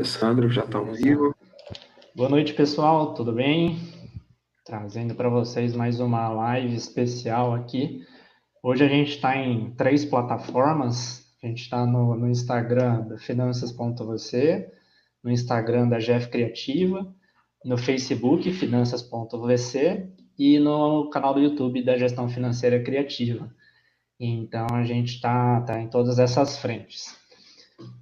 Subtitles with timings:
[0.00, 1.36] Alessandro já está ao vivo.
[2.16, 3.78] Boa noite, pessoal, tudo bem?
[4.64, 8.02] Trazendo para vocês mais uma live especial aqui.
[8.62, 11.30] Hoje a gente está em três plataformas.
[11.42, 14.72] A gente está no, no, Instagram da Finanças.vc,
[15.22, 17.06] no Instagram da Jeff Criativa,
[17.62, 20.08] no Facebook Finanças.vc
[20.38, 23.54] e no canal do YouTube da Gestão Financeira Criativa.
[24.18, 27.19] Então a gente está tá em todas essas frentes.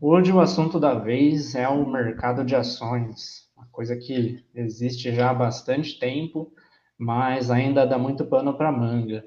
[0.00, 5.30] Hoje o assunto da vez é o mercado de ações, uma coisa que existe já
[5.30, 6.52] há bastante tempo,
[6.96, 9.24] mas ainda dá muito pano para manga.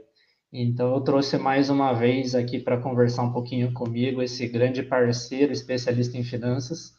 [0.51, 5.53] Então eu trouxe mais uma vez aqui para conversar um pouquinho comigo esse grande parceiro,
[5.53, 6.93] especialista em finanças,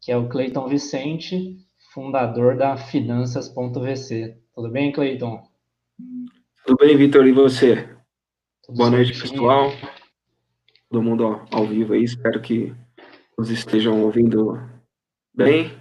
[0.00, 1.56] que é o Cleiton Vicente,
[1.92, 4.36] fundador da Finanças.vc.
[4.54, 5.42] Tudo bem, Cleiton?
[6.64, 7.88] Tudo bem, Vitor, e você?
[8.64, 9.72] Tudo Boa noite, pessoal.
[10.88, 12.72] Todo mundo ao, ao vivo aí, espero que
[13.38, 14.60] nos estejam ouvindo
[15.34, 15.72] bem.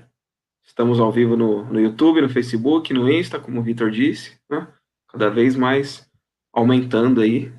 [0.66, 4.68] Estamos ao vivo no, no YouTube, no Facebook, no Insta, como o Vitor disse, né?
[5.08, 6.08] cada vez mais
[6.52, 7.52] aumentando aí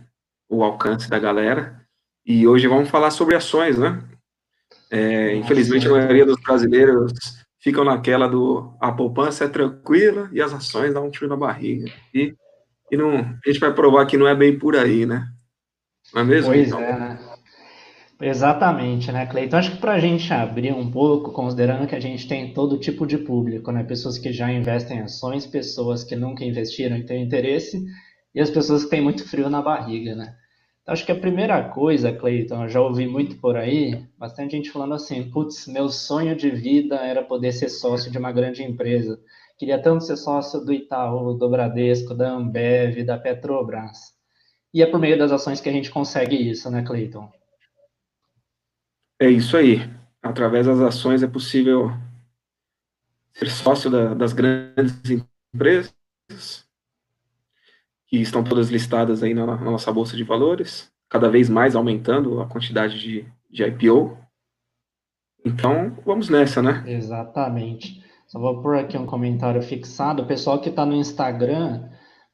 [0.48, 1.80] o alcance da galera.
[2.26, 4.02] E hoje vamos falar sobre ações, né?
[4.90, 7.12] É, infelizmente, a maioria dos brasileiros
[7.60, 11.90] ficam naquela do a poupança é tranquila e as ações dão um tiro na barriga.
[12.12, 12.34] E,
[12.90, 15.28] e não, a gente vai provar que não é bem por aí, né?
[16.12, 16.52] Não é mesmo?
[16.52, 16.80] Pois então?
[16.80, 17.23] é, né?
[18.20, 19.56] Exatamente, né, Cleiton?
[19.56, 23.06] Acho que para a gente abrir um pouco, considerando que a gente tem todo tipo
[23.06, 23.82] de público, né?
[23.82, 27.84] Pessoas que já investem em ações, pessoas que nunca investiram e têm interesse,
[28.34, 30.36] e as pessoas que têm muito frio na barriga, né?
[30.82, 34.70] Então, acho que a primeira coisa, Cleiton, eu já ouvi muito por aí, bastante gente
[34.70, 39.18] falando assim, putz, meu sonho de vida era poder ser sócio de uma grande empresa.
[39.58, 43.98] Queria tanto ser sócio do Itaú, do Bradesco, da Ambev, da Petrobras.
[44.72, 47.28] E é por meio das ações que a gente consegue isso, né, Cleiton?
[49.24, 49.80] É isso aí.
[50.22, 51.90] Através das ações é possível
[53.32, 55.24] ser sócio da, das grandes
[55.54, 55.94] empresas,
[58.06, 62.38] que estão todas listadas aí na, na, nossa bolsa de valores, cada vez mais aumentando
[62.42, 64.14] a quantidade de, de IPO.
[65.42, 66.84] Então, vamos nessa, né?
[66.86, 68.04] Exatamente.
[68.26, 70.22] Só vou pôr aqui um comentário fixado.
[70.22, 71.88] O pessoal que está no Instagram,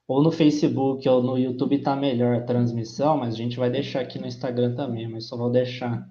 [0.09, 4.01] ou no Facebook, ou no YouTube está melhor a transmissão, mas a gente vai deixar
[4.01, 6.05] aqui no Instagram também, mas só vou deixar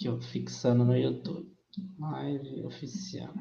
[0.00, 1.46] Aqui, ó, fixando no YouTube.
[1.98, 3.34] Live oficial.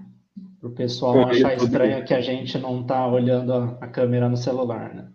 [0.59, 4.27] Para o pessoal não achar estranho que a gente não está olhando a, a, câmera
[4.27, 5.09] no celular, né?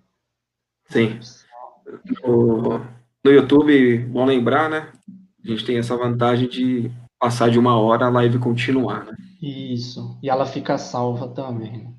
[0.88, 1.20] Sim.
[2.22, 2.78] No,
[3.22, 4.90] no YouTube, bom lembrar, né?
[5.44, 9.14] A gente tem essa vantagem de passar de uma hora a live continuar, né?
[9.42, 10.18] Isso.
[10.22, 11.84] E ela fica salva também.
[11.84, 11.94] Né?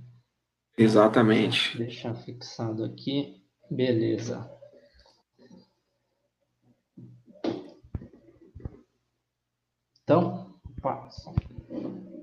[0.76, 1.78] Exatamente.
[1.78, 3.44] Deixar fixado aqui.
[3.70, 4.50] Beleza.
[10.06, 11.10] Então, opa,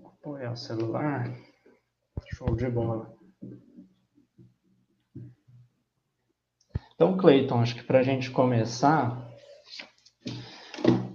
[0.06, 1.28] apoiar o celular.
[2.32, 3.12] Show de bola.
[6.94, 9.28] Então, Cleiton, acho que para a gente começar,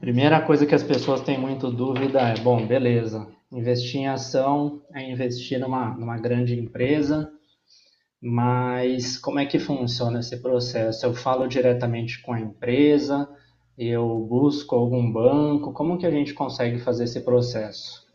[0.01, 5.09] primeira coisa que as pessoas têm muito dúvida é, bom, beleza, investir em ação é
[5.09, 7.31] investir numa, numa grande empresa,
[8.22, 11.06] mas como é que funciona esse processo?
[11.06, 13.25] Eu falo diretamente com a empresa,
[13.77, 15.71] eu busco algum banco?
[15.71, 18.07] Como que a gente consegue fazer esse processo?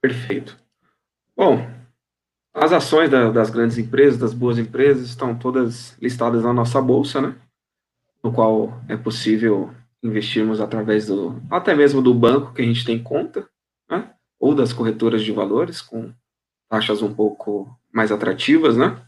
[0.00, 0.56] Perfeito.
[1.34, 1.66] Bom,
[2.52, 7.20] as ações da, das grandes empresas, das boas empresas, estão todas listadas na nossa bolsa,
[7.20, 7.34] né?
[8.22, 13.02] No qual é possível investirmos através do, até mesmo do banco que a gente tem
[13.02, 13.48] conta,
[13.88, 14.10] né?
[14.38, 16.12] Ou das corretoras de valores com
[16.68, 19.02] taxas um pouco mais atrativas, né?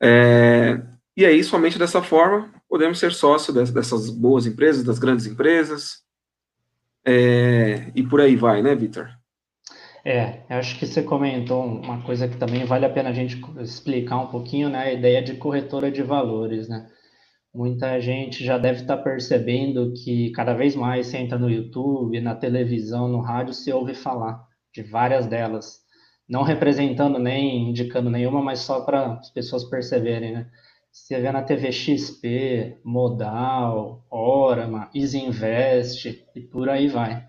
[0.00, 0.80] É,
[1.16, 6.04] e aí, somente dessa forma, podemos ser sócio dessas boas empresas, das grandes empresas,
[7.04, 9.08] é, e por aí vai, né, Vitor?
[10.04, 14.18] É, acho que você comentou uma coisa que também vale a pena a gente explicar
[14.18, 16.88] um pouquinho, né, a ideia de corretora de valores, né?
[17.52, 22.36] Muita gente já deve estar percebendo que cada vez mais você entra no YouTube, na
[22.36, 24.40] televisão, no rádio, se ouve falar
[24.72, 25.80] de várias delas.
[26.28, 30.46] Não representando nem indicando nenhuma, mas só para as pessoas perceberem, né?
[30.92, 37.24] Você vê na TV XP, Modal, Orama, Isinvest e por aí vai.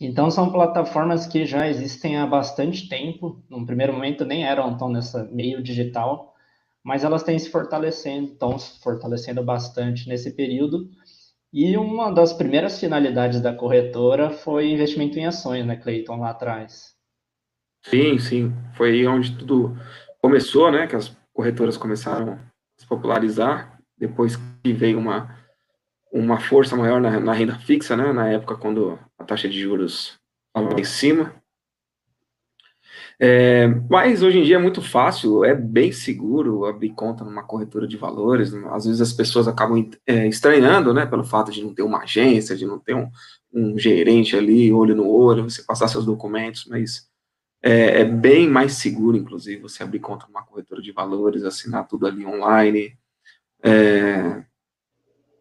[0.00, 3.42] Então são plataformas que já existem há bastante tempo.
[3.48, 6.34] No primeiro momento nem eram tão nessa meio digital,
[6.84, 10.90] mas elas têm se fortalecendo, estão se fortalecendo bastante nesse período.
[11.52, 16.94] E uma das primeiras finalidades da corretora foi investimento em ações, né, Cleiton, lá atrás.
[17.82, 18.52] Sim, sim.
[18.76, 19.76] Foi onde tudo
[20.20, 20.86] começou, né?
[20.86, 22.38] Que as corretoras começaram
[22.76, 25.36] se popularizar, depois que veio uma,
[26.12, 30.18] uma força maior na, na, renda fixa, né, na época quando a taxa de juros
[30.54, 31.34] estava em cima.
[33.18, 37.88] É, mas hoje em dia é muito fácil, é bem seguro abrir conta numa corretora
[37.88, 38.52] de valores.
[38.70, 42.56] Às vezes as pessoas acabam é, estranhando, né, pelo fato de não ter uma agência,
[42.56, 43.08] de não ter um,
[43.52, 47.08] um gerente ali, olho no olho, você passar seus documentos, mas
[47.68, 52.06] é, é, bem mais seguro, inclusive, você abrir conta numa corretora de valores, assinar tudo
[52.06, 52.96] ali online,
[53.60, 54.44] é,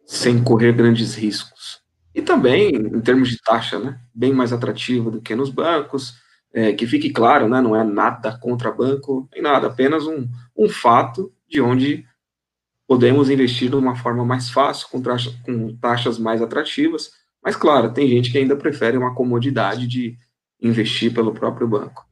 [0.08, 1.84] sem correr grandes riscos.
[2.16, 6.16] E também, em termos de taxa, né, bem mais atrativo do que nos bancos,
[6.52, 10.28] é, que fique claro, né, não é nada contra banco, nem nada, apenas um,
[10.58, 12.08] um fato de onde
[12.88, 17.12] podemos investir de uma forma mais fácil, com, taxa, com taxas mais atrativas,
[17.44, 20.18] mas claro, tem gente que ainda prefere uma comodidade de
[20.60, 22.05] investir pelo próprio banco.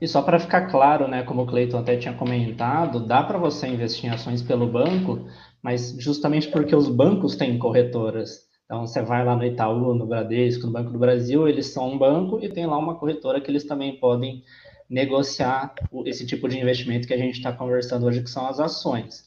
[0.00, 3.66] E só para ficar claro, né, como o Cleiton até tinha comentado, dá para você
[3.66, 5.26] investir em ações pelo banco,
[5.62, 8.46] mas justamente porque os bancos têm corretoras.
[8.66, 11.98] Então, você vai lá no Itaú, no Bradesco, no Banco do Brasil, eles são um
[11.98, 14.42] banco e tem lá uma corretora que eles também podem
[14.88, 19.24] negociar esse tipo de investimento que a gente está conversando hoje, que são as ações.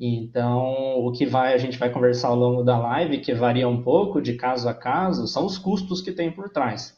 [0.00, 3.82] Então, o que vai a gente vai conversar ao longo da live, que varia um
[3.82, 6.97] pouco de caso a caso, são os custos que tem por trás.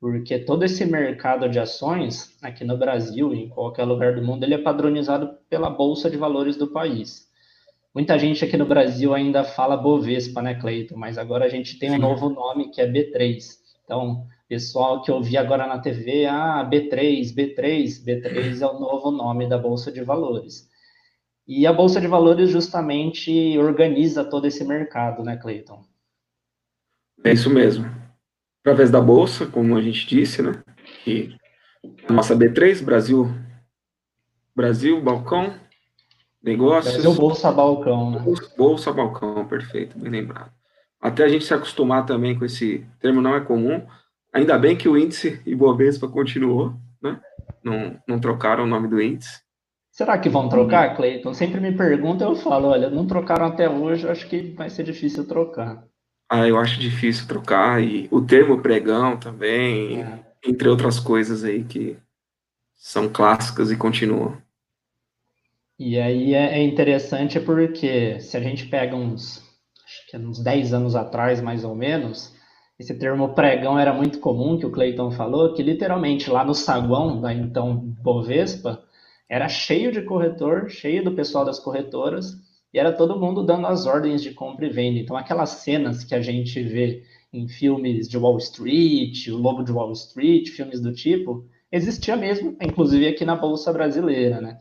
[0.00, 4.42] Porque todo esse mercado de ações, aqui no Brasil e em qualquer lugar do mundo,
[4.44, 7.28] ele é padronizado pela Bolsa de Valores do país.
[7.94, 10.96] Muita gente aqui no Brasil ainda fala Bovespa, né, Cleiton?
[10.96, 12.00] Mas agora a gente tem um Sim.
[12.00, 13.42] novo nome que é B3.
[13.84, 19.10] Então, pessoal que eu vi agora na TV, ah, B3, B3, B3 é o novo
[19.10, 20.70] nome da Bolsa de Valores.
[21.46, 25.82] E a Bolsa de Valores justamente organiza todo esse mercado, né, Cleiton?
[27.24, 27.99] É isso mesmo.
[28.60, 30.62] Através da Bolsa, como a gente disse, né?
[31.06, 31.34] E
[32.08, 33.28] a nossa B3, Brasil,
[34.54, 35.54] Brasil, Balcão,
[36.42, 36.94] Negócios.
[36.94, 38.24] Brasil Bolsa Balcão, né?
[38.56, 40.50] Bolsa Balcão, perfeito, bem lembrado.
[41.00, 43.86] Até a gente se acostumar também com esse termo não é comum.
[44.32, 47.20] Ainda bem que o índice Ibovespa continuou, né?
[47.62, 49.42] Não, não trocaram o nome do índice.
[49.90, 51.34] Será que vão trocar, Cleiton?
[51.34, 55.26] Sempre me perguntam, eu falo, olha, não trocaram até hoje, acho que vai ser difícil
[55.26, 55.84] trocar.
[56.32, 60.24] Ah, eu acho difícil trocar, e o termo pregão também, é.
[60.46, 61.98] entre outras coisas aí que
[62.76, 64.40] são clássicas e continuam.
[65.76, 69.42] E aí é, é interessante porque se a gente pega uns,
[69.84, 72.32] acho que uns 10 anos atrás, mais ou menos,
[72.78, 77.20] esse termo pregão era muito comum, que o Cleiton falou, que literalmente lá no saguão
[77.20, 78.84] da então Bovespa,
[79.28, 82.36] era cheio de corretor, cheio do pessoal das corretoras,
[82.72, 84.98] e era todo mundo dando as ordens de compra e venda.
[84.98, 87.02] Então, aquelas cenas que a gente vê
[87.32, 92.56] em filmes de Wall Street, o Lobo de Wall Street, filmes do tipo, existia mesmo,
[92.60, 94.58] inclusive aqui na Bolsa Brasileira, né?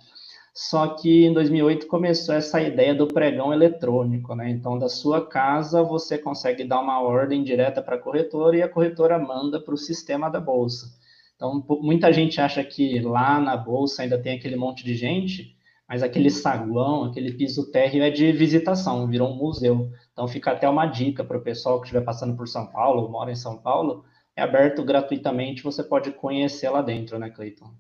[0.54, 4.50] Só que em 2008 começou essa ideia do pregão eletrônico, né?
[4.50, 8.68] Então, da sua casa, você consegue dar uma ordem direta para a corretora e a
[8.68, 10.88] corretora manda para o sistema da bolsa.
[11.36, 15.56] Então, muita gente acha que lá na bolsa ainda tem aquele monte de gente,
[15.90, 19.90] mas aquele saguão, aquele piso térreo é de visitação, virou um museu.
[20.14, 23.10] Então, fica até uma dica para o pessoal que estiver passando por São Paulo, ou
[23.10, 24.06] mora em São Paulo,
[24.36, 27.74] é aberto gratuitamente, você pode conhecer lá dentro, né, Cleiton?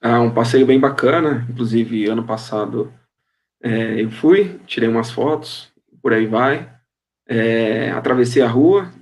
[0.00, 2.94] É um passeio bem bacana, inclusive ano passado
[3.60, 6.72] é, eu fui, tirei umas fotos, por aí vai,
[7.26, 8.92] é, atravessei a rua,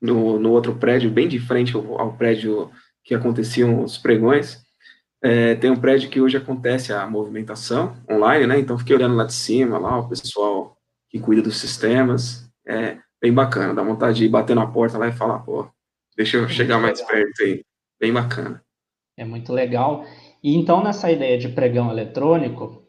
[0.00, 2.70] no, no outro prédio, bem de frente ao, ao prédio
[3.02, 4.64] que aconteciam os pregões,
[5.26, 9.24] é, tem um prédio que hoje acontece a movimentação online, né, então fiquei olhando lá
[9.24, 10.76] de cima, lá o pessoal
[11.10, 15.08] que cuida dos sistemas, é bem bacana, dá vontade de ir bater na porta lá
[15.08, 15.68] e falar, pô,
[16.16, 17.64] deixa eu chegar mais perto aí,
[18.00, 18.62] bem bacana.
[19.16, 20.04] É muito legal.
[20.40, 22.84] E então, nessa ideia de pregão eletrônico,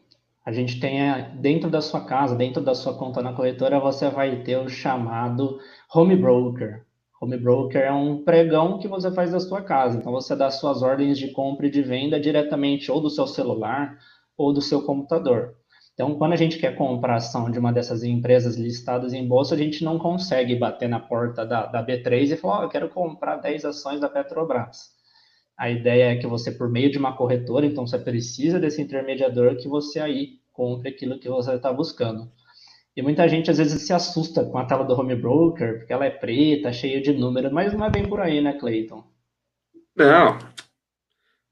[0.46, 1.00] a gente tem
[1.40, 5.58] dentro da sua casa, dentro da sua conta na corretora, você vai ter o chamado
[5.92, 6.86] home broker.
[7.20, 9.98] Home broker é um pregão que você faz da sua casa.
[9.98, 13.98] Então, você dá suas ordens de compra e de venda diretamente ou do seu celular
[14.36, 15.56] ou do seu computador.
[15.94, 19.58] Então, quando a gente quer comprar ação de uma dessas empresas listadas em bolsa, a
[19.58, 23.38] gente não consegue bater na porta da, da B3 e falar: oh, eu quero comprar
[23.38, 24.96] 10 ações da Petrobras.
[25.58, 29.56] A ideia é que você, por meio de uma corretora, então você precisa desse intermediador
[29.56, 32.30] que você aí compre aquilo que você está buscando.
[32.98, 36.04] E muita gente às vezes se assusta com a tela do home broker, porque ela
[36.04, 39.04] é preta, cheia de números, mas não é bem por aí, né, Clayton?
[39.94, 40.36] Não,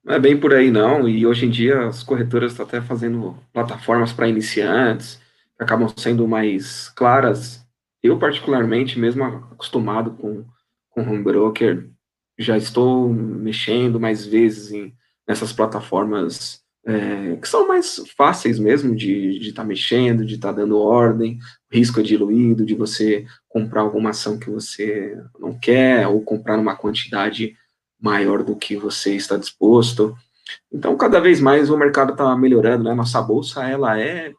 [0.05, 1.09] não é bem por aí não.
[1.09, 5.21] E hoje em dia as corretoras estão até fazendo plataformas para iniciantes,
[5.57, 7.65] que acabam sendo mais claras.
[8.03, 10.45] Eu, particularmente, mesmo acostumado com,
[10.91, 11.89] com home broker,
[12.37, 14.93] já estou mexendo mais vezes em,
[15.29, 20.61] nessas plataformas é, que são mais fáceis mesmo de estar tá mexendo, de estar tá
[20.61, 21.39] dando ordem,
[21.71, 26.77] risco é diluído, de você comprar alguma ação que você não quer, ou comprar numa
[26.77, 27.57] quantidade
[28.01, 30.17] maior do que você está disposto.
[30.73, 32.95] Então, cada vez mais o mercado está melhorando, né?
[32.95, 34.33] Nossa bolsa, ela é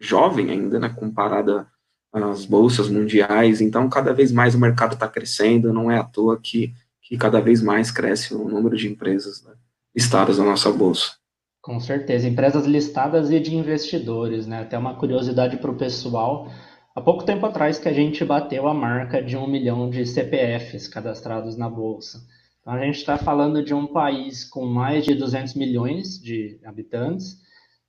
[0.00, 0.88] jovem ainda, né?
[0.88, 1.68] Comparada
[2.12, 3.60] às bolsas mundiais.
[3.60, 5.72] Então, cada vez mais o mercado está crescendo.
[5.72, 9.52] Não é à toa que, que cada vez mais cresce o número de empresas né,
[9.94, 11.21] listadas na nossa bolsa.
[11.62, 14.62] Com certeza, empresas listadas e de investidores, né?
[14.62, 16.50] Até uma curiosidade para o pessoal.
[16.92, 20.88] Há pouco tempo atrás que a gente bateu a marca de um milhão de CPFs
[20.88, 22.18] cadastrados na Bolsa.
[22.60, 27.40] Então, a gente está falando de um país com mais de 200 milhões de habitantes.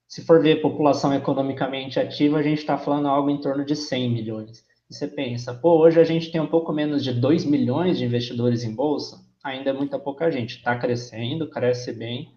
[0.08, 4.12] Se for ver população economicamente ativa, a gente está falando algo em torno de 100
[4.12, 4.64] milhões.
[4.88, 8.06] E você pensa, pô, hoje a gente tem um pouco menos de 2 milhões de
[8.06, 10.58] investidores em Bolsa, ainda é muita pouca gente.
[10.58, 12.30] Está crescendo, cresce bem,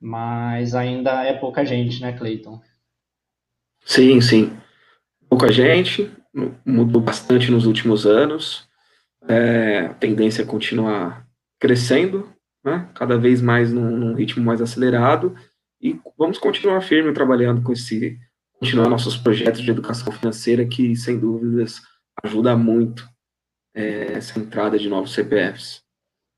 [0.00, 2.60] mas ainda é pouca gente, né, Cleiton?
[3.84, 4.56] Sim, sim.
[5.28, 6.10] Pouca gente,
[6.64, 8.68] mudou bastante nos últimos anos.
[9.28, 11.26] É, a tendência é continuar
[11.58, 12.32] crescendo,
[12.64, 15.34] né, cada vez mais num, num, ritmo mais acelerado,
[15.80, 18.18] e vamos continuar firme trabalhando com esse,
[18.58, 21.80] continuar nossos projetos de educação financeira, que, sem dúvidas,
[22.24, 23.06] ajuda muito
[23.74, 25.82] é, essa entrada de novos CPFs.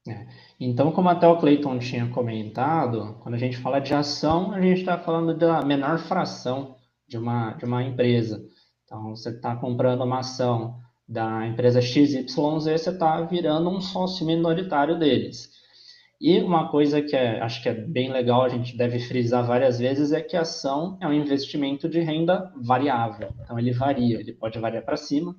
[0.08, 0.26] É.
[0.64, 4.78] Então, como até o Clayton tinha comentado, quando a gente fala de ação, a gente
[4.78, 6.76] está falando da menor fração
[7.08, 8.40] de uma, de uma empresa.
[8.84, 10.78] Então, você está comprando uma ação
[11.08, 15.50] da empresa XYZ, você está virando um sócio minoritário deles.
[16.20, 19.80] E uma coisa que é, acho que é bem legal, a gente deve frisar várias
[19.80, 23.34] vezes, é que a ação é um investimento de renda variável.
[23.42, 25.34] Então, ele varia, ele pode variar para cima,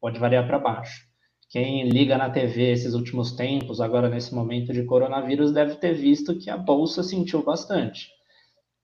[0.00, 1.13] pode variar para baixo.
[1.54, 6.36] Quem liga na TV esses últimos tempos, agora nesse momento de coronavírus, deve ter visto
[6.36, 8.08] que a bolsa sentiu bastante.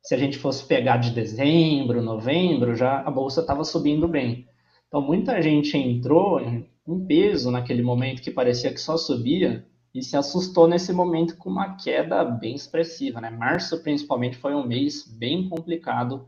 [0.00, 4.46] Se a gente fosse pegar de dezembro, novembro, já a bolsa estava subindo bem.
[4.86, 6.64] Então muita gente entrou em
[7.08, 11.74] peso naquele momento que parecia que só subia e se assustou nesse momento com uma
[11.74, 13.20] queda bem expressiva.
[13.20, 13.30] Né?
[13.30, 16.24] Março, principalmente, foi um mês bem complicado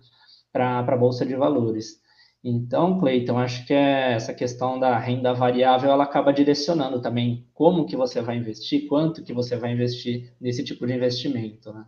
[0.53, 2.02] para a Bolsa de Valores.
[2.45, 7.87] Então, Cleiton, acho que é essa questão da renda variável ela acaba direcionando também como
[7.87, 11.85] que você vai investir, quanto que você vai investir nesse tipo de investimento, né?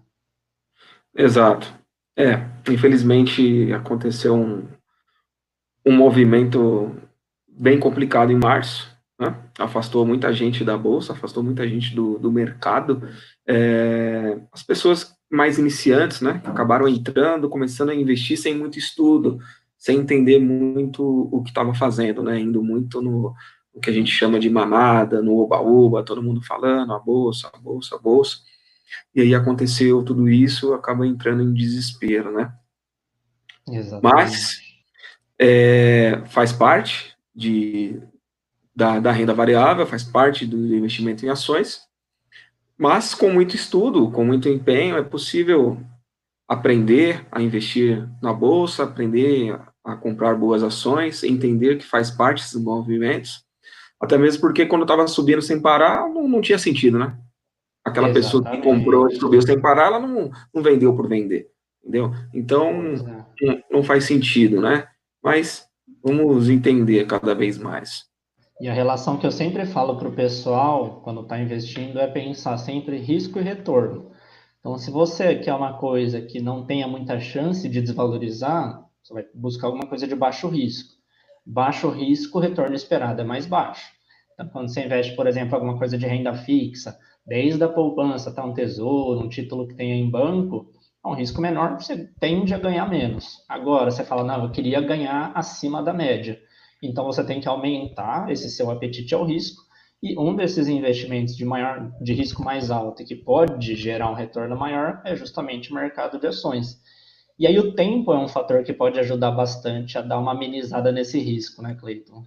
[1.16, 1.72] Exato.
[2.16, 2.34] É,
[2.70, 4.68] infelizmente aconteceu um,
[5.84, 6.94] um movimento
[7.48, 9.36] bem complicado em março, né?
[9.58, 13.02] afastou muita gente da bolsa, afastou muita gente do, do mercado.
[13.46, 19.40] É, as pessoas mais iniciantes, né, acabaram entrando, começando a investir sem muito estudo,
[19.84, 22.40] sem entender muito o que estava fazendo, né?
[22.40, 23.34] Indo muito no,
[23.74, 27.58] no, que a gente chama de mamada, no oba-oba, todo mundo falando, a bolsa, a
[27.58, 28.38] bolsa, a bolsa.
[29.14, 32.50] E aí aconteceu tudo isso, acaba entrando em desespero, né?
[33.68, 34.14] Exatamente.
[34.14, 34.58] Mas
[35.38, 38.00] é, faz parte de,
[38.74, 41.82] da, da renda variável, faz parte do investimento em ações,
[42.78, 45.78] mas com muito estudo, com muito empenho, é possível
[46.48, 52.60] aprender a investir na bolsa, aprender a comprar boas ações, entender que faz parte desses
[52.60, 53.44] movimentos,
[54.00, 57.16] até mesmo porque quando estava subindo sem parar, não, não, tinha sentido, né?
[57.84, 58.14] Aquela Exatamente.
[58.14, 61.48] pessoa que comprou e subiu sem parar, ela não, não vendeu por vender,
[61.82, 62.12] entendeu?
[62.32, 62.72] Então,
[63.40, 64.86] não, não faz sentido, né?
[65.22, 65.66] Mas
[66.02, 68.04] vamos entender cada vez mais.
[68.60, 72.56] E a relação que eu sempre falo para o pessoal, quando está investindo, é pensar
[72.56, 74.12] sempre risco e retorno.
[74.60, 79.24] Então, se você quer uma coisa que não tenha muita chance de desvalorizar, você vai
[79.34, 80.94] buscar alguma coisa de baixo risco.
[81.44, 83.92] Baixo risco, retorno esperado é mais baixo.
[84.32, 88.42] Então, quando você investe, por exemplo, alguma coisa de renda fixa, desde a poupança até
[88.42, 90.72] um tesouro, um título que tenha em banco,
[91.04, 93.44] é um risco menor, você tende a ganhar menos.
[93.46, 96.40] Agora, você fala, não, eu queria ganhar acima da média.
[96.82, 99.62] Então, você tem que aumentar esse seu apetite ao risco.
[100.02, 104.14] E um desses investimentos de, maior, de risco mais alto e que pode gerar um
[104.14, 106.82] retorno maior é justamente o mercado de ações.
[107.38, 110.92] E aí o tempo é um fator que pode ajudar bastante a dar uma amenizada
[110.92, 112.24] nesse risco, né, Cleiton?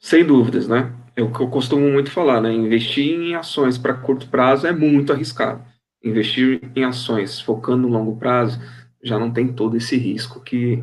[0.00, 0.92] Sem dúvidas, né?
[1.14, 2.52] É o que eu costumo muito falar, né?
[2.52, 5.62] Investir em ações para curto prazo é muito arriscado.
[6.02, 8.58] Investir em ações focando no longo prazo
[9.02, 10.82] já não tem todo esse risco que,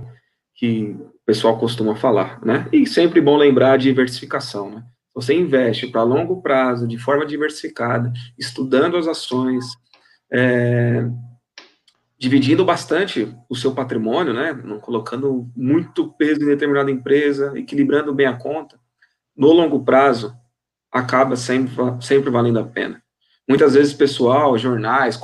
[0.55, 2.67] que o pessoal costuma falar, né?
[2.71, 4.83] E sempre bom lembrar a diversificação, né?
[5.13, 9.65] Você investe para longo prazo, de forma diversificada, estudando as ações,
[10.31, 11.09] é,
[12.19, 18.27] dividindo bastante o seu patrimônio, né, não colocando muito peso em determinada empresa, equilibrando bem
[18.27, 18.77] a conta,
[19.35, 20.35] no longo prazo,
[20.91, 23.01] acaba sempre, sempre valendo a pena.
[23.47, 25.17] Muitas vezes, pessoal, jornais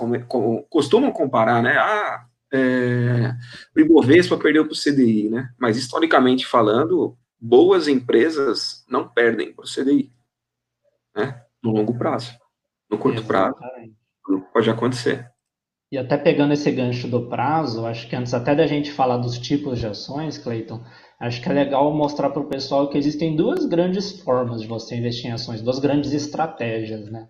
[0.70, 3.36] costumam comparar, né, ah, é,
[3.76, 5.50] o Ibovespa perdeu para o CDI, né?
[5.60, 10.10] Mas historicamente falando, boas empresas não perdem para o CDI,
[11.14, 11.44] né?
[11.62, 12.32] No longo prazo.
[12.90, 13.58] No curto prazo,
[14.54, 15.30] pode acontecer.
[15.96, 19.40] E até pegando esse gancho do prazo, acho que antes até da gente falar dos
[19.40, 20.82] tipos de ações, Cleiton,
[21.18, 24.98] acho que é legal mostrar para o pessoal que existem duas grandes formas de você
[24.98, 27.30] investir em ações, duas grandes estratégias, né?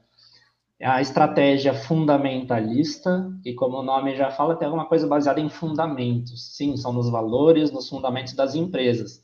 [0.82, 6.56] A estratégia fundamentalista, e como o nome já fala, tem alguma coisa baseada em fundamentos.
[6.56, 9.22] Sim, são nos valores, nos fundamentos das empresas.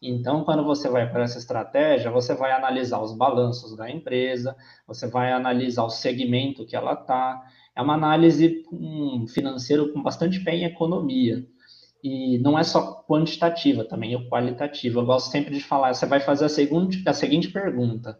[0.00, 4.54] Então, quando você vai para essa estratégia, você vai analisar os balanços da empresa,
[4.86, 7.42] você vai analisar o segmento que ela está.
[7.76, 8.62] É uma análise
[9.32, 11.44] financeira com bastante pé em economia.
[12.02, 15.00] E não é só quantitativa, também é qualitativa.
[15.00, 18.18] Eu gosto sempre de falar, você vai fazer a seguinte, a seguinte pergunta.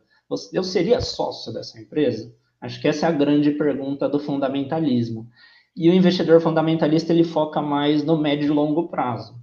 [0.52, 2.34] Eu seria sócio dessa empresa?
[2.61, 5.28] Acho que essa é a grande pergunta do fundamentalismo.
[5.76, 9.34] E o investidor fundamentalista, ele foca mais no médio e longo prazo.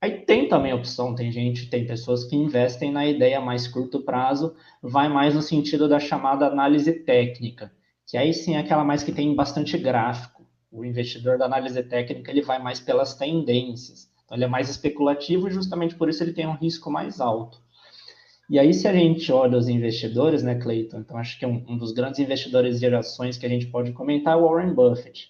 [0.00, 4.54] Aí tem também opção, tem gente, tem pessoas que investem na ideia mais curto prazo,
[4.82, 7.72] vai mais no sentido da chamada análise técnica,
[8.08, 10.46] que aí sim é aquela mais que tem bastante gráfico.
[10.72, 14.10] O investidor da análise técnica, ele vai mais pelas tendências.
[14.24, 17.60] Então ele é mais especulativo e justamente por isso ele tem um risco mais alto.
[18.50, 21.00] E aí, se a gente olha os investidores, né, Cleiton?
[21.00, 24.32] Então, acho que um, um, dos grandes investidores de ações que a gente pode comentar
[24.32, 25.28] é o Warren Buffett.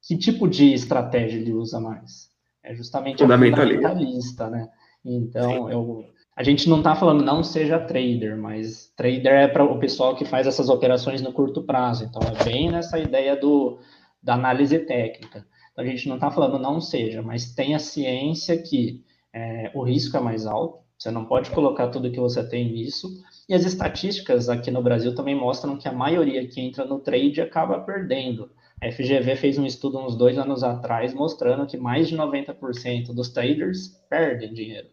[0.00, 2.30] Que tipo de estratégia ele usa mais?
[2.62, 4.68] É justamente fundamentalista, fundamentalista né?
[5.04, 9.78] Então, eu, a gente não está falando não seja trader, mas trader é para o
[9.78, 12.04] pessoal que faz essas operações no curto prazo.
[12.04, 13.78] Então, é bem nessa ideia do,
[14.22, 15.46] da análise técnica.
[15.72, 20.16] Então, a gente não está falando não seja, mas tenha ciência que é, o risco
[20.16, 23.08] é mais alto, você não pode colocar tudo que você tem nisso.
[23.48, 27.40] E as estatísticas aqui no Brasil também mostram que a maioria que entra no trade
[27.40, 28.50] acaba perdendo.
[28.80, 33.30] A FGV fez um estudo uns dois anos atrás mostrando que mais de 90% dos
[33.30, 34.88] traders perdem dinheiro.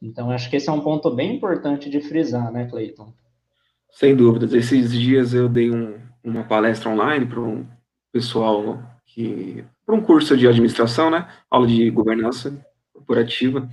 [0.00, 3.12] Então, acho que esse é um ponto bem importante de frisar, né, Cleiton?
[3.90, 4.52] Sem dúvidas.
[4.52, 7.66] Esses dias eu dei um, uma palestra online para um
[8.12, 9.64] pessoal que.
[9.84, 11.28] para um curso de administração, né?
[11.50, 13.68] Aula de governança corporativa.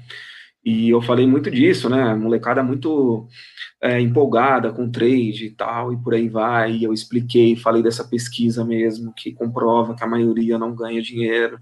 [0.64, 2.16] E eu falei muito disso, né?
[2.16, 3.28] Molecada muito
[3.80, 6.72] é, empolgada com trade e tal, e por aí vai.
[6.72, 11.60] E eu expliquei, falei dessa pesquisa mesmo, que comprova que a maioria não ganha dinheiro,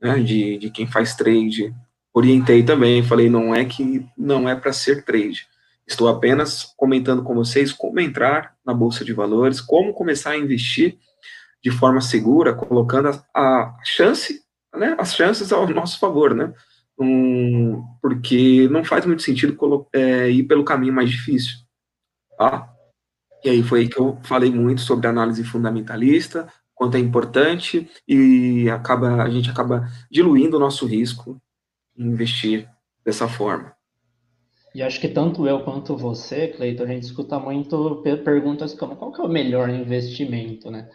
[0.00, 0.20] né?
[0.20, 1.74] De, de quem faz trade.
[2.14, 5.48] Orientei também, falei, não é que não é para ser trade.
[5.86, 10.96] Estou apenas comentando com vocês como entrar na Bolsa de Valores, como começar a investir
[11.62, 14.40] de forma segura, colocando a, a chance,
[14.74, 14.94] né?
[14.98, 16.52] As chances ao nosso favor, né?
[16.98, 19.56] um, porque não faz muito sentido
[19.92, 21.58] é, ir pelo caminho mais difícil,
[22.38, 22.70] tá?
[23.44, 28.68] E aí foi aí que eu falei muito sobre análise fundamentalista, quanto é importante e
[28.70, 31.40] acaba a gente acaba diluindo o nosso risco
[31.96, 32.68] investir
[33.04, 33.74] dessa forma.
[34.74, 39.12] E acho que tanto eu quanto você, Cleiton, a gente escuta muito perguntas como qual
[39.12, 40.88] que é o melhor investimento, né?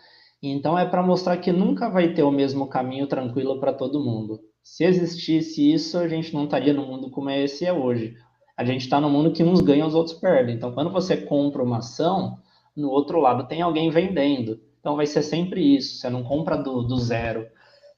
[0.43, 4.39] Então é para mostrar que nunca vai ter o mesmo caminho tranquilo para todo mundo.
[4.61, 8.15] Se existisse isso, a gente não estaria no mundo como é esse é hoje.
[8.55, 10.55] A gente está no mundo que uns ganham, os outros perdem.
[10.55, 12.37] Então, quando você compra uma ação,
[12.75, 14.59] no outro lado tem alguém vendendo.
[14.79, 15.97] Então, vai ser sempre isso.
[15.97, 17.47] Você não compra do, do zero.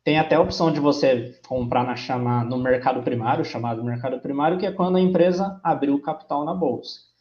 [0.04, 4.58] Tem até a opção de você comprar na chama, no mercado primário, chamado mercado primário,
[4.58, 7.12] que é quando a empresa abriu o capital na bolsa.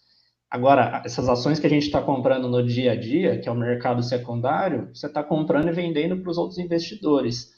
[0.51, 3.55] Agora, essas ações que a gente está comprando no dia a dia, que é o
[3.55, 7.53] mercado secundário, você está comprando e vendendo para os outros investidores.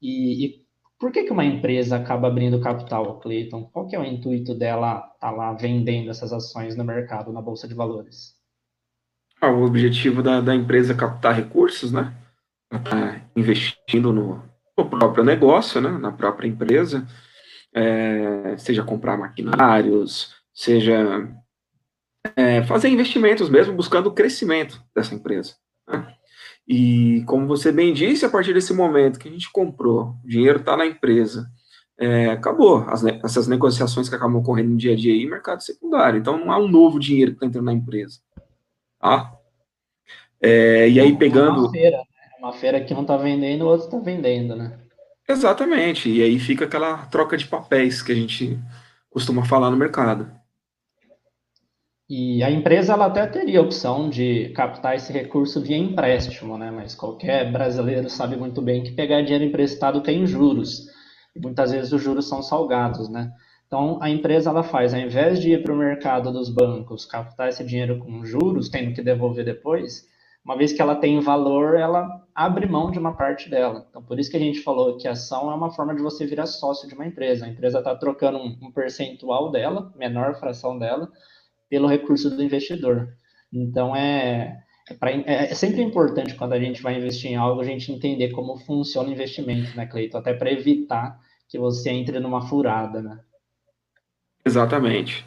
[0.00, 0.62] E, e
[0.98, 3.64] por que, que uma empresa acaba abrindo capital, Cleiton?
[3.64, 7.42] Qual que é o intuito dela estar tá lá vendendo essas ações no mercado, na
[7.42, 8.36] Bolsa de Valores?
[9.40, 12.16] Ah, o objetivo da, da empresa é captar recursos, né?
[12.70, 14.42] Tá investindo no,
[14.84, 15.90] no, próprio negócio, né?
[15.90, 17.06] na própria empresa,
[17.74, 21.28] é, seja comprar maquinários, seja
[22.36, 25.54] é, fazer investimentos mesmo, buscando o crescimento dessa empresa.
[25.88, 26.14] Né?
[26.66, 30.60] E como você bem disse, a partir desse momento que a gente comprou, o dinheiro
[30.60, 31.46] está na empresa,
[31.98, 36.18] é, acabou As, essas negociações que acabam ocorrendo no dia a dia aí, mercado secundário.
[36.18, 38.20] Então não há um novo dinheiro que está entrando na empresa.
[38.98, 39.32] Tá?
[40.40, 41.70] É, e aí pegando.
[42.42, 44.76] Uma feira, que um está vendendo, o outro está vendendo, né?
[45.28, 46.10] Exatamente.
[46.10, 48.58] E aí fica aquela troca de papéis que a gente
[49.08, 50.28] costuma falar no mercado.
[52.10, 56.70] E a empresa ela até teria a opção de captar esse recurso via empréstimo, né?
[56.70, 60.88] Mas qualquer brasileiro sabe muito bem que pegar dinheiro emprestado tem juros.
[61.34, 63.32] E muitas vezes os juros são salgados, né?
[63.66, 67.48] Então a empresa ela faz, ao invés de ir para o mercado dos bancos, captar
[67.48, 70.06] esse dinheiro com juros, tendo que devolver depois,
[70.44, 73.86] uma vez que ela tem valor, ela abre mão de uma parte dela.
[73.88, 76.46] Então, por isso que a gente falou que ação é uma forma de você virar
[76.46, 77.44] sócio de uma empresa.
[77.44, 81.10] A empresa está trocando um, um, percentual dela, menor fração dela,
[81.68, 83.14] pelo recurso do investidor.
[83.52, 87.60] Então, é, é, pra, é, é sempre importante quando a gente vai investir em algo,
[87.60, 90.18] a gente entender como funciona o investimento, né, Cleiton?
[90.18, 91.18] Até para evitar
[91.48, 93.20] que você entre numa furada, né?
[94.44, 95.26] Exatamente.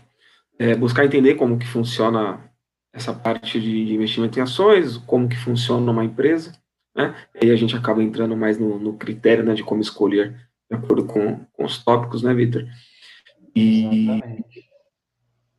[0.57, 2.51] É, buscar entender como que funciona
[2.91, 6.53] essa parte de investimento em ações, como que funciona uma empresa,
[6.95, 7.15] né?
[7.41, 10.35] E aí a gente acaba entrando mais no, no critério, né, de como escolher
[10.69, 12.65] de acordo com, com os tópicos, né, Vitor?
[13.55, 14.21] E,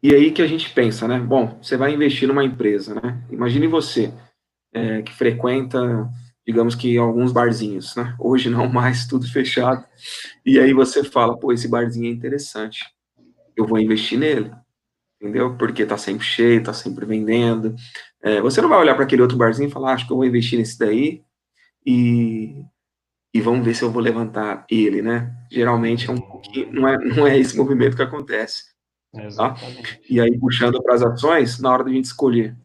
[0.03, 1.19] e aí que a gente pensa, né?
[1.19, 3.23] Bom, você vai investir numa empresa, né?
[3.31, 4.13] Imagine você
[4.73, 6.09] é, que frequenta,
[6.47, 8.15] digamos que alguns barzinhos, né?
[8.19, 9.85] Hoje não mais, tudo fechado.
[10.45, 12.85] E aí você fala, pô, esse barzinho é interessante,
[13.57, 14.51] eu vou investir nele
[15.21, 15.57] entendeu?
[15.57, 17.75] Porque está sempre cheio, está sempre vendendo.
[18.27, 20.17] É, você não vai olhar para aquele outro barzinho e falar, ah, acho que eu
[20.17, 21.23] vou investir nesse daí
[21.87, 22.61] e,
[23.33, 25.33] e vamos ver se eu vou levantar ele, né?
[25.49, 28.65] Geralmente é um pouquinho, não é, não é esse movimento que acontece.
[29.37, 29.55] Tá?
[30.11, 32.57] E aí, puxando para as ações, na hora da gente escolher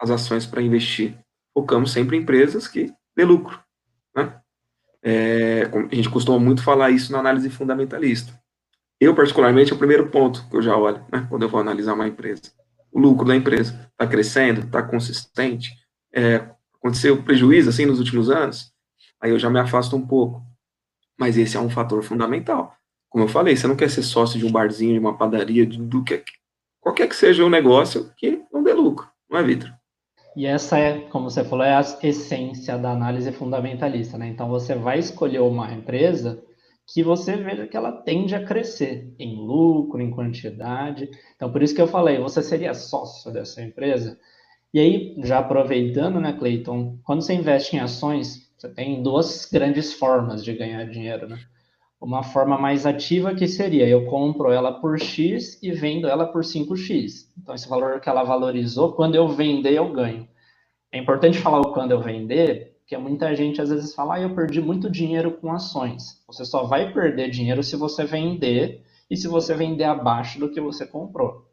[0.00, 1.14] as ações para investir,
[1.52, 3.60] focamos sempre em empresas que dê lucro.
[4.16, 4.34] Né?
[5.02, 8.32] É, a gente costuma muito falar isso na análise fundamentalista.
[8.98, 11.92] Eu, particularmente, é o primeiro ponto que eu já olho, né, quando eu vou analisar
[11.92, 12.50] uma empresa.
[12.94, 15.72] O lucro da empresa está crescendo, está consistente,
[16.14, 18.72] é, aconteceu prejuízo, assim, nos últimos anos,
[19.20, 20.40] aí eu já me afasto um pouco.
[21.18, 22.72] Mas esse é um fator fundamental.
[23.08, 25.76] Como eu falei, você não quer ser sócio de um barzinho, de uma padaria, de,
[25.76, 26.22] do que
[26.80, 29.72] qualquer que seja o um negócio que não dê lucro, não é, Vitor?
[30.36, 34.28] E essa é, como você falou, é a essência da análise fundamentalista, né?
[34.28, 36.40] Então você vai escolher uma empresa
[36.86, 41.08] que você veja que ela tende a crescer em lucro, em quantidade.
[41.34, 44.18] Então, por isso que eu falei, você seria sócio dessa empresa.
[44.72, 49.94] E aí, já aproveitando, né, Cleiton, quando você investe em ações, você tem duas grandes
[49.94, 51.38] formas de ganhar dinheiro, né?
[52.00, 56.42] Uma forma mais ativa que seria eu compro ela por X e vendo ela por
[56.42, 57.30] 5X.
[57.40, 60.28] Então, esse valor que ela valorizou, quando eu vender, eu ganho.
[60.92, 64.34] É importante falar o quando eu vender, porque muita gente às vezes fala, ah, eu
[64.34, 66.22] perdi muito dinheiro com ações.
[66.26, 70.60] Você só vai perder dinheiro se você vender e se você vender abaixo do que
[70.60, 71.50] você comprou.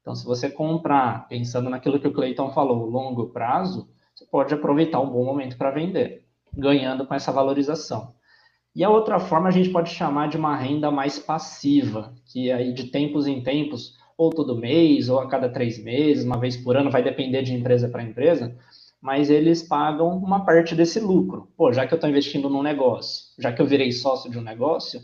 [0.00, 4.98] Então, se você comprar, pensando naquilo que o Cleiton falou, longo prazo, você pode aproveitar
[4.98, 8.12] um bom momento para vender, ganhando com essa valorização.
[8.74, 12.72] E a outra forma a gente pode chamar de uma renda mais passiva, que aí
[12.72, 16.76] de tempos em tempos, ou todo mês, ou a cada três meses, uma vez por
[16.76, 18.56] ano, vai depender de empresa para empresa,
[19.02, 21.48] mas eles pagam uma parte desse lucro.
[21.56, 24.42] Pô, já que eu estou investindo num negócio, já que eu virei sócio de um
[24.42, 25.00] negócio,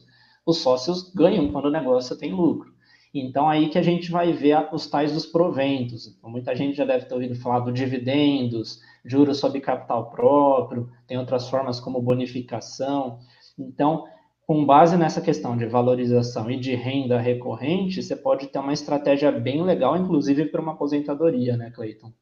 [0.46, 2.72] os sócios ganham quando o negócio tem lucro.
[3.12, 6.06] Então, aí que a gente vai ver os tais dos proventos.
[6.06, 11.18] Então, muita gente já deve ter ouvido falar do dividendos, juros sobre capital próprio, tem
[11.18, 13.18] outras formas como bonificação.
[13.58, 14.04] Então,
[14.46, 19.32] com base nessa questão de valorização e de renda recorrente, você pode ter uma estratégia
[19.32, 22.12] bem legal, inclusive para uma aposentadoria, né, Cleiton?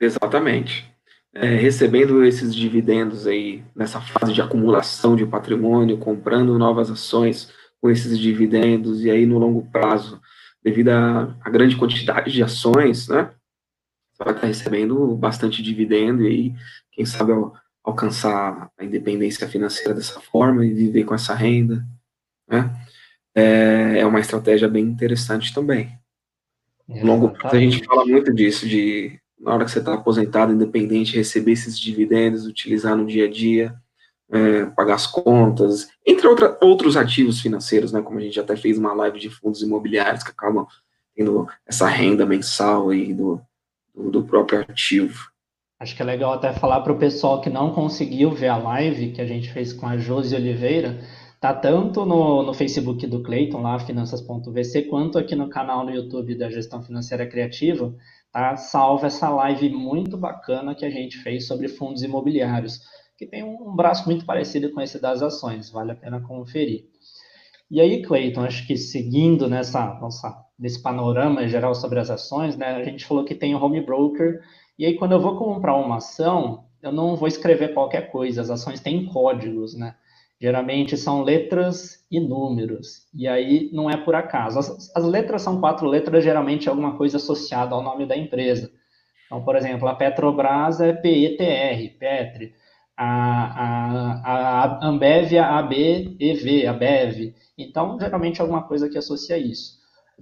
[0.00, 0.92] Exatamente.
[1.32, 7.90] É, recebendo esses dividendos aí nessa fase de acumulação de patrimônio, comprando novas ações com
[7.90, 10.20] esses dividendos, e aí no longo prazo,
[10.62, 13.30] devido à grande quantidade de ações, né?
[14.12, 16.54] Você vai estar recebendo bastante dividendo e aí,
[16.92, 17.32] quem sabe,
[17.82, 21.84] alcançar a independência financeira dessa forma e viver com essa renda,
[22.48, 22.74] né?
[23.34, 25.98] É, é uma estratégia bem interessante também.
[26.86, 30.52] No longo prazo a gente fala muito disso, de na hora que você está aposentado,
[30.52, 33.74] independente, receber esses dividendos, utilizar no dia a dia,
[34.30, 38.78] é, pagar as contas, entre outra, outros ativos financeiros, né, como a gente até fez
[38.78, 40.66] uma live de fundos imobiliários que acabam
[41.14, 43.40] tendo essa renda mensal aí do,
[43.94, 45.28] do, do próprio ativo.
[45.78, 49.12] Acho que é legal até falar para o pessoal que não conseguiu ver a live
[49.12, 50.98] que a gente fez com a Josi Oliveira,
[51.40, 56.34] tá tanto no, no Facebook do Cleiton, lá, finanças.vc, quanto aqui no canal no YouTube
[56.36, 57.94] da Gestão Financeira Criativa,
[58.34, 62.80] tá salva essa live muito bacana que a gente fez sobre fundos imobiliários,
[63.16, 66.84] que tem um braço muito parecido com esse das ações, vale a pena conferir.
[67.70, 72.74] E aí, Cleiton, acho que seguindo nessa nossa, nesse panorama geral sobre as ações, né,
[72.74, 74.40] a gente falou que tem o home broker,
[74.76, 78.50] e aí quando eu vou comprar uma ação, eu não vou escrever qualquer coisa, as
[78.50, 79.94] ações têm códigos, né?
[80.44, 84.58] Geralmente são letras e números, e aí não é por acaso.
[84.58, 88.70] As, as letras são quatro letras, geralmente é alguma coisa associada ao nome da empresa.
[89.24, 92.52] Então, por exemplo, a Petrobras é PETR, Petri.
[92.94, 97.34] A, a, a Ambev é ABEV, ABEV.
[97.56, 99.78] Então, geralmente é alguma coisa que associa isso.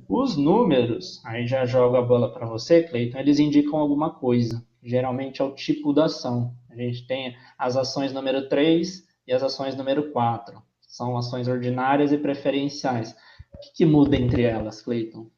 [0.09, 4.65] Os números, aí já jogo a bola para você, Cleiton, eles indicam alguma coisa.
[4.85, 6.55] Geralmente é o tipo da ação.
[6.71, 10.63] A gente tem as ações número 3 e as ações número 4.
[10.81, 13.15] São ações ordinárias e preferenciais.
[13.55, 15.31] O que, que muda entre elas, Cleiton?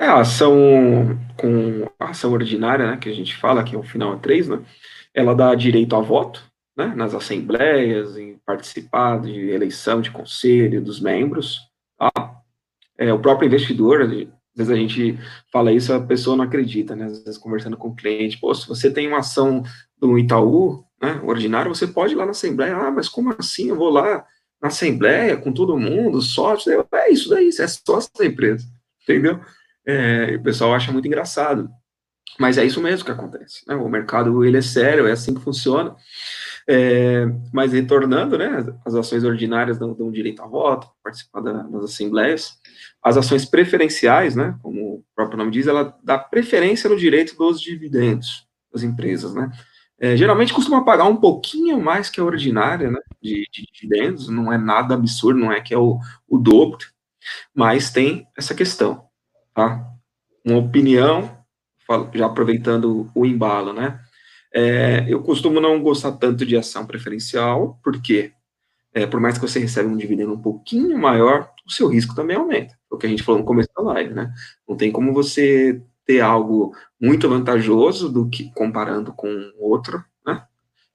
[0.00, 0.56] É, a ação
[1.36, 4.64] com a ação ordinária, né, que a gente fala, que é o final 3, né,
[5.12, 6.42] ela dá direito a voto,
[6.74, 11.60] né, nas assembleias, em participar de eleição de conselho dos membros,
[11.98, 12.10] tá?
[12.96, 14.08] É, o próprio investidor, às
[14.56, 15.18] vezes a gente
[15.52, 18.66] fala isso, a pessoa não acredita, né, às vezes conversando com o cliente, pô, se
[18.66, 19.62] você tem uma ação
[19.98, 23.76] do Itaú, né, ordinário, você pode ir lá na assembleia, ah, mas como assim, eu
[23.76, 24.24] vou lá
[24.60, 28.64] na assembleia com todo mundo, sócio, é isso daí, é sócio da empresa,
[29.02, 29.40] entendeu?
[29.86, 31.68] É, o pessoal acha muito engraçado,
[32.38, 35.40] mas é isso mesmo que acontece, né, o mercado, ele é sério, é assim que
[35.40, 35.96] funciona,
[36.68, 41.84] é, mas retornando, né, as ações ordinárias dão, dão direito a voto, participar da, das
[41.84, 42.52] assembleias.
[43.02, 47.60] As ações preferenciais, né, como o próprio nome diz, ela dá preferência no direito dos
[47.60, 49.50] dividendos das empresas, né.
[50.00, 54.50] É, geralmente costuma pagar um pouquinho mais que a ordinária, né, de, de, dividendos, não
[54.50, 56.86] é nada absurdo, não é que é o, o dobro,
[57.54, 59.04] mas tem essa questão,
[59.54, 59.86] tá?
[60.42, 61.38] Uma opinião,
[62.14, 64.00] já aproveitando o embalo, né,
[64.54, 68.32] é, eu costumo não gostar tanto de ação preferencial, porque
[68.92, 72.36] é, por mais que você receba um dividendo um pouquinho maior, o seu risco também
[72.36, 72.74] aumenta.
[72.90, 74.32] É o que a gente falou no começo da live, né?
[74.68, 80.44] Não tem como você ter algo muito vantajoso do que comparando com outro, né?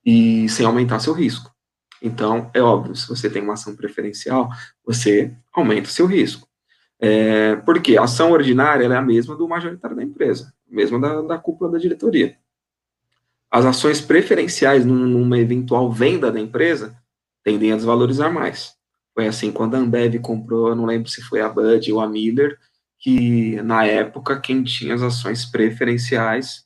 [0.05, 1.53] E sem aumentar seu risco.
[2.01, 4.49] Então, é óbvio, se você tem uma ação preferencial,
[4.85, 6.47] você aumenta seu risco.
[6.99, 11.37] É, porque a ação ordinária é a mesma do majoritário da empresa, mesma da, da
[11.37, 12.37] cúpula da diretoria
[13.55, 16.93] as ações preferenciais numa eventual venda da empresa
[17.41, 18.73] tendem a desvalorizar mais.
[19.13, 22.57] Foi assim quando a Ambev comprou, não lembro se foi a Bud ou a Miller,
[23.05, 26.65] que na época quem tinha as ações preferenciais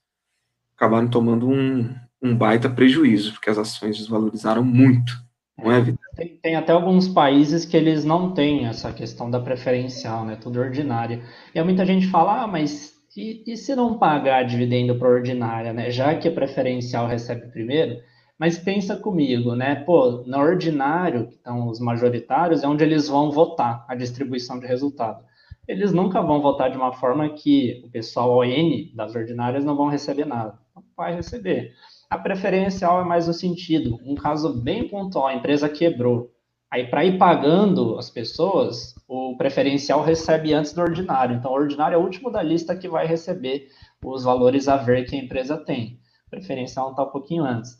[0.73, 5.11] acabaram tomando um, um baita prejuízo, porque as ações desvalorizaram muito,
[5.57, 5.99] não é, Vitor?
[6.15, 10.37] Tem, tem, até alguns países que eles não têm essa questão da preferencial, né?
[10.37, 11.21] Tudo ordinário.
[11.53, 15.91] E muita gente fala, ah, mas e, e se não pagar dividendo para ordinária, né?
[15.91, 17.99] Já que a preferencial recebe primeiro,
[18.37, 19.75] mas pensa comigo, né?
[19.75, 24.65] Pô, no ordinário, que estão os majoritários, é onde eles vão votar a distribuição de
[24.65, 25.27] resultado.
[25.69, 29.87] Eles nunca vão votar de uma forma que o pessoal ON das ordinárias não vão
[29.87, 30.57] receber nada.
[30.75, 31.75] Não vai receber.
[32.09, 36.31] A preferencial é mais no sentido, um caso bem pontual, a empresa quebrou.
[36.71, 41.35] Aí, para ir pagando as pessoas, o preferencial recebe antes do ordinário.
[41.35, 43.67] Então, o ordinário é o último da lista que vai receber
[44.03, 45.99] os valores a ver que a empresa tem.
[46.25, 47.77] O preferencial está um pouquinho antes.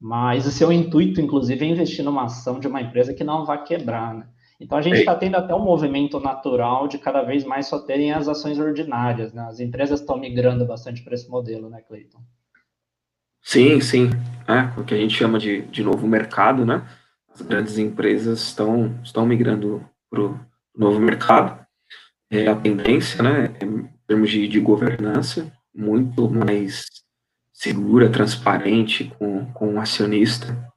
[0.00, 3.64] Mas o seu intuito, inclusive, é investir numa ação de uma empresa que não vai
[3.64, 4.14] quebrar.
[4.14, 4.28] Né?
[4.62, 8.12] Então, a gente está tendo até um movimento natural de cada vez mais só terem
[8.12, 9.32] as ações ordinárias.
[9.32, 9.42] Né?
[9.42, 12.20] As empresas estão migrando bastante para esse modelo, né, Cleiton?
[13.42, 14.10] Sim, sim.
[14.46, 16.86] É, o que a gente chama de, de novo mercado, né?
[17.34, 20.38] as grandes empresas estão, estão migrando para o
[20.76, 21.64] novo mercado.
[22.30, 26.84] É a tendência, né, em termos de, de governança, muito mais
[27.52, 30.71] segura, transparente com, com o acionista.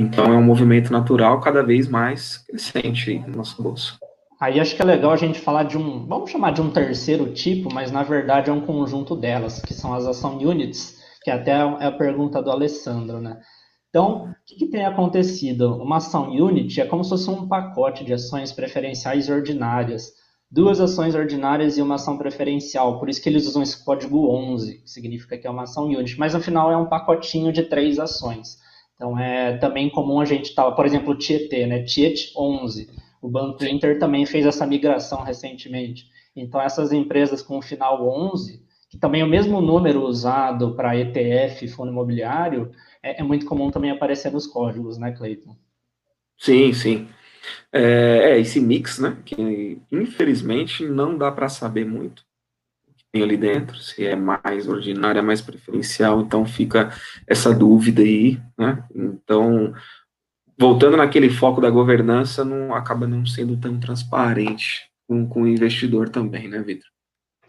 [0.00, 3.98] Então, é um movimento natural cada vez mais crescente no nosso bolso.
[4.40, 7.30] Aí acho que é legal a gente falar de um, vamos chamar de um terceiro
[7.34, 11.50] tipo, mas na verdade é um conjunto delas, que são as ação units, que até
[11.50, 13.38] é a pergunta do Alessandro, né?
[13.90, 15.74] Então, o que, que, tem acontecido?
[15.74, 20.12] Uma ação Unity é como se fosse um pacote de ações preferenciais ordinárias.
[20.50, 23.00] Duas ações ordinárias e uma ação preferencial.
[23.00, 26.16] Por isso que eles usam esse código 11, que significa que é uma ação Unity.
[26.18, 28.58] Mas, no final, é um pacotinho de três ações.
[29.00, 31.82] Então, é também comum a gente estar, tá, por exemplo, o Tietê, né?
[31.84, 32.90] Tiet 11.
[33.22, 36.04] O Banco Inter também fez essa migração recentemente.
[36.36, 40.98] Então, essas empresas com o final 11, que também é o mesmo número usado para
[40.98, 45.56] ETF, fundo imobiliário, é, é muito comum também aparecer nos códigos, né, Cleiton?
[46.36, 47.08] Sim, sim.
[47.72, 52.22] É, é, esse mix, né, que infelizmente não dá para saber muito
[53.12, 56.90] tem ali dentro, se é mais ordinária, mais preferencial, então fica
[57.26, 59.74] essa dúvida aí, né, então,
[60.58, 66.08] voltando naquele foco da governança, não acaba não sendo tão transparente com, com o investidor
[66.08, 66.88] também, né, Vitor?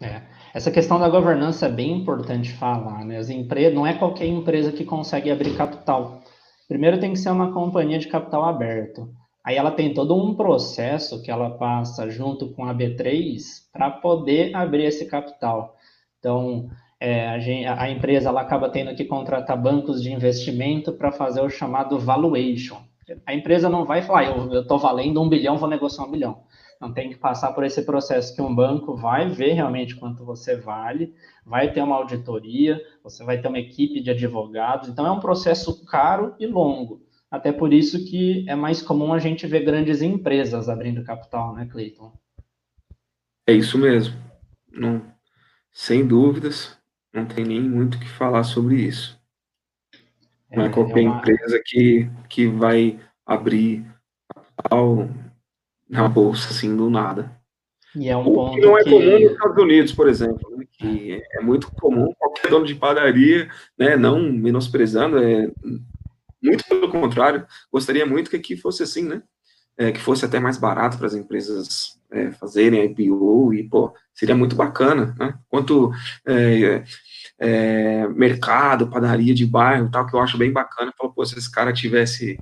[0.00, 0.22] É,
[0.52, 3.18] essa questão da governança é bem importante falar, né?
[3.18, 6.24] As empresas, não é qualquer empresa que consegue abrir capital.
[6.68, 9.08] Primeiro tem que ser uma companhia de capital aberto.
[9.44, 13.38] Aí ela tem todo um processo que ela passa junto com a B3
[13.72, 15.76] para poder abrir esse capital.
[16.18, 21.10] Então, é, a, gente, a, empresa ela acaba tendo que contratar bancos de investimento para
[21.10, 22.80] fazer o chamado valuation.
[23.26, 26.44] A empresa não vai falar, eu estou valendo um bilhão, vou negociar um bilhão.
[26.80, 30.56] Não tem que passar por esse processo que um banco vai ver realmente quanto você
[30.56, 31.12] vale,
[31.44, 34.88] vai ter uma auditoria, você vai ter uma equipe de advogados.
[34.88, 37.00] Então, é um processo caro e longo.
[37.32, 41.64] Até por isso que é mais comum a gente ver grandes empresas abrindo capital, né,
[41.64, 42.12] Cleiton?
[43.46, 44.14] É isso mesmo.
[44.70, 45.02] Não,
[45.72, 46.76] sem dúvidas,
[47.10, 49.18] não tem nem muito o que falar sobre isso.
[50.54, 51.18] Não é, é qualquer é uma...
[51.20, 53.82] empresa que, que vai abrir
[54.34, 55.08] capital
[55.88, 57.34] na bolsa, assim, do nada.
[57.96, 58.90] E é um o ponto que não é que...
[58.90, 63.48] comum nos Estados Unidos, por exemplo, né, que é muito comum qualquer dono de padaria,
[63.78, 65.50] né, não menosprezando, é
[66.42, 69.22] muito pelo contrário, gostaria muito que aqui fosse assim, né,
[69.76, 74.34] é, que fosse até mais barato para as empresas é, fazerem IPO e, pô, seria
[74.34, 75.92] muito bacana, né, quanto
[76.26, 76.84] é,
[77.38, 81.50] é, mercado, padaria de bairro tal, que eu acho bem bacana, falo, pô, se esse
[81.50, 82.38] cara tivesse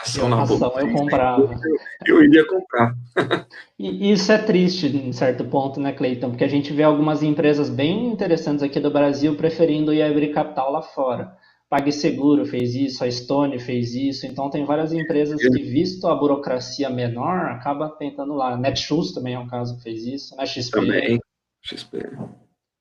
[0.00, 1.42] ação na ação, eu comprava.
[1.42, 2.94] Eu, eu iria comprar.
[3.78, 6.30] e isso é triste, em certo ponto, né, Cleiton?
[6.30, 10.70] Porque a gente vê algumas empresas bem interessantes aqui do Brasil preferindo ir abrir capital
[10.72, 11.36] lá fora.
[11.74, 16.88] PagSeguro fez isso, a Stone fez isso, então tem várias empresas que, visto a burocracia
[16.88, 18.56] menor, acaba tentando lá.
[18.56, 20.46] Netshoes também é um caso que fez isso, né?
[20.46, 20.70] XP.
[20.70, 21.18] Também,
[21.62, 21.98] XP.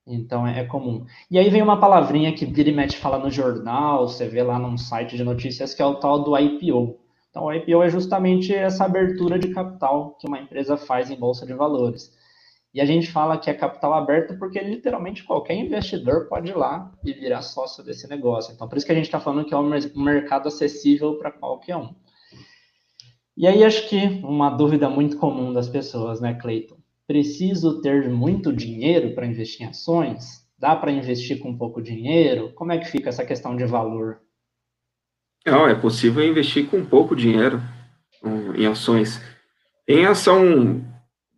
[0.05, 1.05] Então é, comum.
[1.31, 4.77] E aí vem uma palavrinha que vira mete fala no jornal, você vê lá num
[4.77, 6.99] site de notícias, que é o tal do IPO.
[7.31, 11.47] Então, o IPO é justamente essa abertura de capital que uma empresa faz em bolsa
[11.47, 12.11] de valores.
[12.73, 16.91] E a gente fala que é capital aberto porque literalmente qualquer investidor pode ir lá
[17.03, 18.51] e virar sócio desse negócio.
[18.51, 19.69] Então, por isso que a gente está falando que é um
[20.03, 21.93] mercado acessível para qualquer um.
[23.37, 26.77] E aí, acho que uma dúvida muito comum das pessoas, né, Cleiton?
[27.05, 30.43] Preciso ter muito dinheiro para investir em ações?
[30.57, 32.53] Dá para investir com pouco dinheiro?
[32.53, 34.21] Como é que fica essa questão de valor?
[35.45, 37.61] Não, é possível investir com pouco dinheiro
[38.55, 39.21] em ações.
[39.87, 40.81] Em ação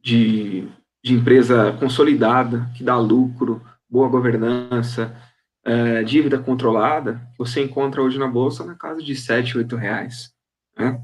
[0.04, 0.68] de,
[1.06, 5.16] de empresa consolidada, que dá lucro, boa governança,
[5.64, 10.32] é, dívida controlada, você encontra hoje na Bolsa na casa de 7, 8 reais.
[10.76, 11.00] Né?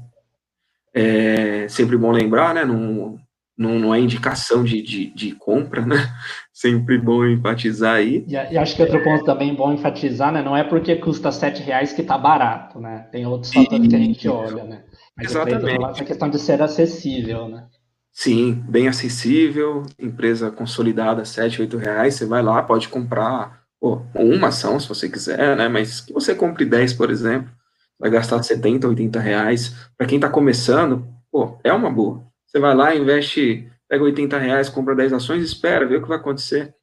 [0.92, 2.64] É sempre bom lembrar, né?
[2.64, 3.16] Num,
[3.56, 5.96] não, não é indicação de, de, de, compra, né?
[6.52, 8.24] Sempre bom enfatizar aí.
[8.26, 10.42] E, e, acho que outro ponto também bom enfatizar, né?
[10.42, 13.06] Não é porque custa sete reais que tá barato, né?
[13.12, 14.82] Tem outros fatores que a gente olha, né?
[15.16, 15.84] Mas Exatamente.
[15.84, 17.68] Essa questão de ser acessível, né?
[18.12, 24.48] Sim, bem acessível, empresa consolidada, sete, oito reais, você vai lá, pode comprar pô, uma
[24.48, 25.66] ação, se você quiser, né?
[25.66, 27.50] Mas que você compre 10, por exemplo,
[27.98, 29.74] vai gastar 70, 80 reais.
[29.96, 32.22] Para quem está começando, pô, é uma boa.
[32.46, 36.18] Você vai lá, investe, pega 80 reais, compra 10 ações, espera, vê o que vai
[36.18, 36.74] acontecer.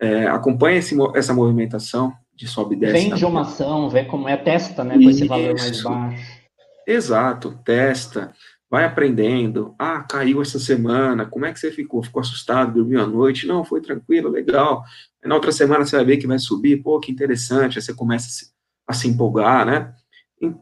[0.00, 3.08] É, acompanha esse, essa movimentação de sobe e desce.
[3.08, 6.42] Vende uma ação, vê como é, testa, né, com esse valor mais baixo.
[6.86, 8.32] Exato, testa,
[8.72, 9.74] vai aprendendo.
[9.78, 12.02] Ah, caiu essa semana, como é que você ficou?
[12.02, 13.46] Ficou assustado, dormiu à noite?
[13.46, 14.82] Não, foi tranquilo, legal.
[15.22, 18.28] Na outra semana você vai ver que vai subir, pô, que interessante, aí você começa
[18.28, 18.46] a se,
[18.88, 19.92] a se empolgar, né?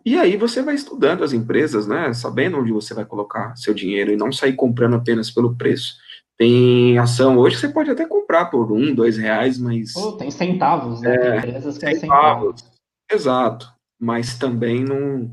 [0.05, 4.13] E aí você vai estudando as empresas, né, sabendo onde você vai colocar seu dinheiro
[4.13, 5.95] e não sair comprando apenas pelo preço.
[6.37, 9.95] Tem ação hoje você pode até comprar por um, dois reais, mas...
[9.95, 11.15] Oh, tem centavos, né?
[11.15, 12.65] É, empresas que é centavos.
[13.11, 15.33] Exato, mas também não...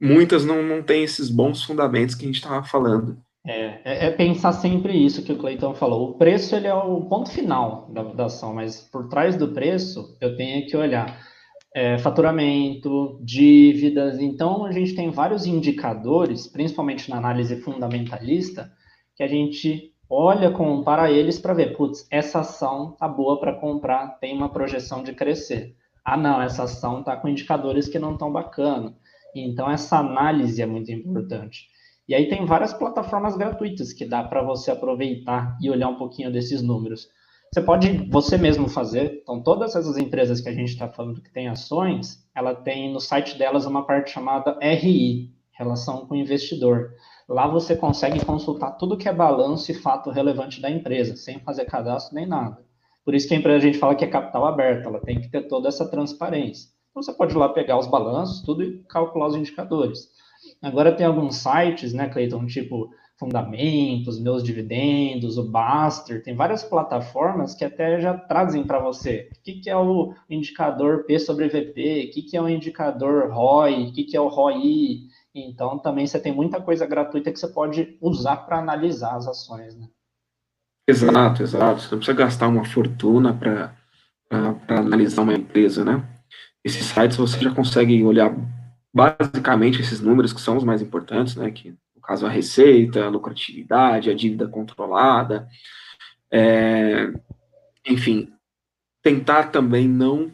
[0.00, 3.18] Muitas não, não têm esses bons fundamentos que a gente estava falando.
[3.46, 6.10] É, é, é, pensar sempre isso que o Cleiton falou.
[6.10, 10.16] O preço ele é o ponto final da, da ação, mas por trás do preço
[10.20, 11.18] eu tenho que olhar
[11.74, 14.18] é, faturamento, dívidas.
[14.18, 18.70] Então, a gente tem vários indicadores, principalmente na análise fundamentalista,
[19.16, 24.18] que a gente olha, compara eles para ver, putz, essa ação tá boa para comprar,
[24.18, 25.76] tem uma projeção de crescer.
[26.04, 28.94] Ah, não, essa ação tá com indicadores que não estão bacana.
[29.34, 31.68] Então, essa análise é muito importante.
[32.08, 36.32] E aí tem várias plataformas gratuitas que dá para você aproveitar e olhar um pouquinho
[36.32, 37.08] desses números.
[37.52, 39.20] Você pode você mesmo fazer.
[39.22, 43.00] Então, todas essas empresas que a gente está falando que tem ações, ela tem no
[43.00, 46.92] site delas uma parte chamada RI, Relação com o Investidor.
[47.28, 51.66] Lá você consegue consultar tudo que é balanço e fato relevante da empresa, sem fazer
[51.66, 52.64] cadastro nem nada.
[53.04, 55.28] Por isso que a empresa a gente fala que é capital aberto, ela tem que
[55.28, 56.70] ter toda essa transparência.
[56.90, 60.08] Então você pode ir lá pegar os balanços, tudo e calcular os indicadores.
[60.62, 67.54] Agora tem alguns sites, né, Cleiton, tipo Fundamentos, Meus Dividendos, o Baster, tem várias plataformas
[67.54, 72.08] que até já trazem para você o que, que, é o indicador P sobre VP,
[72.08, 75.02] o que, que é o indicador ROI, o que, que é o ROI.
[75.34, 79.76] Então, também você tem muita coisa gratuita que você pode usar para analisar as ações.
[79.76, 79.86] Né?
[80.88, 81.80] Exato, exato.
[81.82, 83.74] Você não precisa gastar uma fortuna para
[84.66, 86.02] analisar uma empresa, né?
[86.64, 88.34] Esses sites você já consegue olhar
[88.92, 91.50] basicamente esses números que são os mais importantes, né?
[91.50, 95.48] Que no caso a receita, a lucratividade, a dívida controlada,
[96.30, 97.12] é,
[97.86, 98.32] enfim,
[99.02, 100.30] tentar também não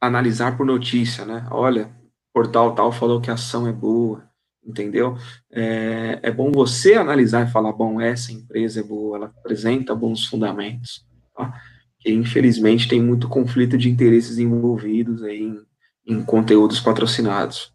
[0.00, 1.46] analisar por notícia, né?
[1.50, 1.90] Olha,
[2.32, 4.28] portal tal falou que a ação é boa,
[4.64, 5.16] entendeu?
[5.50, 10.26] É, é bom você analisar e falar, bom, essa empresa é boa, ela apresenta bons
[10.26, 11.60] fundamentos, tá?
[12.08, 15.60] Que infelizmente tem muito conflito de interesses envolvidos aí em,
[16.06, 17.70] em conteúdos patrocinados.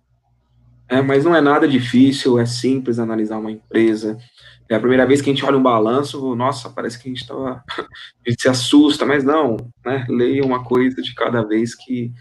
[0.89, 4.17] É, mas não é nada difícil, é simples analisar uma empresa.
[4.67, 7.21] É a primeira vez que a gente olha um balanço, nossa, parece que a gente
[7.21, 7.63] estava.
[7.77, 9.55] a gente se assusta, mas não,
[9.85, 10.03] né?
[10.09, 12.11] Leia uma coisa de cada vez que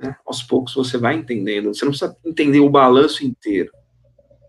[0.00, 1.72] né, aos poucos você vai entendendo.
[1.72, 3.70] Você não precisa entender o balanço inteiro.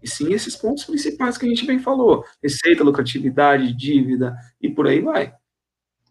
[0.01, 4.87] E sim esses pontos principais que a gente bem falou: receita, lucratividade, dívida e por
[4.87, 5.31] aí vai.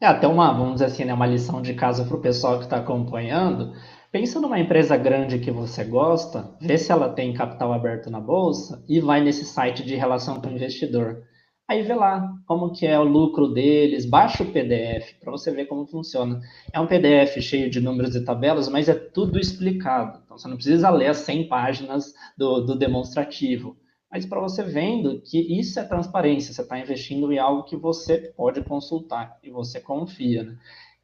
[0.02, 2.64] É até uma, vamos dizer assim, né, uma lição de casa para o pessoal que
[2.64, 3.72] está acompanhando.
[4.10, 8.84] Pensa numa empresa grande que você gosta, vê se ela tem capital aberto na bolsa
[8.88, 11.22] e vai nesse site de relação com o investidor.
[11.68, 15.66] Aí vê lá como que é o lucro deles, baixa o PDF para você ver
[15.66, 16.40] como funciona.
[16.72, 20.20] É um PDF cheio de números e tabelas, mas é tudo explicado.
[20.24, 23.76] Então você não precisa ler as 100 páginas do, do demonstrativo.
[24.12, 28.18] Mas para você vendo que isso é transparência, você está investindo em algo que você
[28.36, 30.42] pode consultar e você confia.
[30.42, 30.58] Né?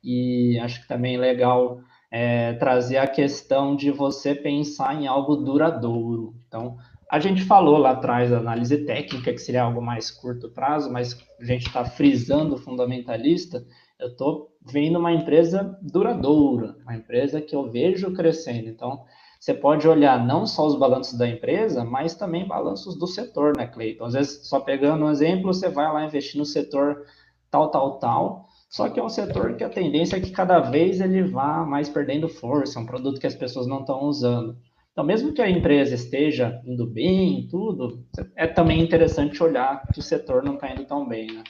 [0.05, 1.81] E acho que também é legal
[2.11, 6.35] é, trazer a questão de você pensar em algo duradouro.
[6.47, 6.77] Então,
[7.11, 11.19] a gente falou lá atrás da análise técnica, que seria algo mais curto prazo, mas
[11.41, 13.65] a gente está frisando fundamentalista.
[13.99, 18.69] Eu estou vendo uma empresa duradoura, uma empresa que eu vejo crescendo.
[18.69, 19.07] Então,
[19.39, 23.67] você pode olhar não só os balanços da empresa, mas também balanços do setor, né,
[23.67, 24.05] Cleiton?
[24.05, 27.05] Às vezes, só pegando um exemplo, você vai lá investir no setor
[27.51, 31.01] tal, tal, tal, só que é um setor que a tendência é que cada vez
[31.01, 34.59] ele vá mais perdendo força, é um produto que as pessoas não estão usando.
[34.93, 40.03] Então, mesmo que a empresa esteja indo bem, tudo, é também interessante olhar que o
[40.03, 41.45] setor não está indo tão bem, né?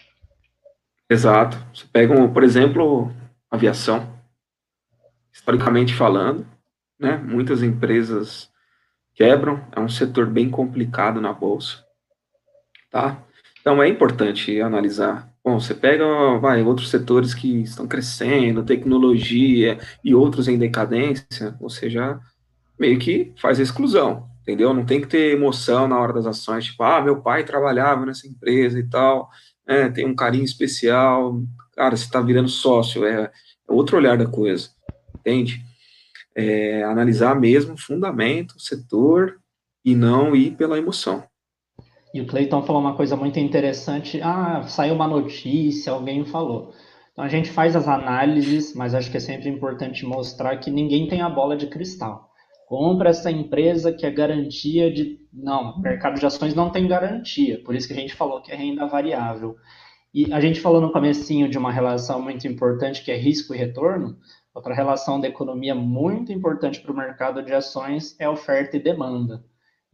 [1.10, 1.56] Exato.
[1.72, 3.10] Você pega, por exemplo,
[3.50, 4.06] aviação.
[5.32, 6.46] Historicamente falando,
[6.98, 8.50] né, muitas empresas
[9.14, 11.84] quebram, é um setor bem complicado na bolsa,
[12.90, 13.22] tá?
[13.60, 16.04] Então é importante analisar Bom, você pega,
[16.38, 22.20] vai, outros setores que estão crescendo, tecnologia e outros em decadência, você já
[22.78, 24.74] meio que faz a exclusão, entendeu?
[24.74, 28.28] Não tem que ter emoção na hora das ações, tipo, ah, meu pai trabalhava nessa
[28.28, 29.30] empresa e tal,
[29.66, 31.42] é, tem um carinho especial,
[31.74, 33.30] cara, você está virando sócio, é, é,
[33.66, 34.68] outro olhar da coisa,
[35.18, 35.64] entende?
[36.40, 39.40] É, analisar mesmo o fundamento, o setor,
[39.84, 41.24] e não ir pela emoção.
[42.14, 44.20] E o Cleiton falou uma coisa muito interessante.
[44.22, 46.72] Ah, saiu uma notícia, alguém falou.
[47.12, 51.08] Então a gente faz as análises, mas acho que é sempre importante mostrar que ninguém
[51.08, 52.28] tem a bola de cristal.
[52.66, 55.18] Compra essa empresa que é garantia de.
[55.32, 58.54] Não, mercado de ações não tem garantia, por isso que a gente falou que é
[58.54, 59.56] renda variável.
[60.12, 63.58] E a gente falou no comecinho de uma relação muito importante que é risco e
[63.58, 64.16] retorno.
[64.58, 69.44] Outra relação da economia muito importante para o mercado de ações é oferta e demanda.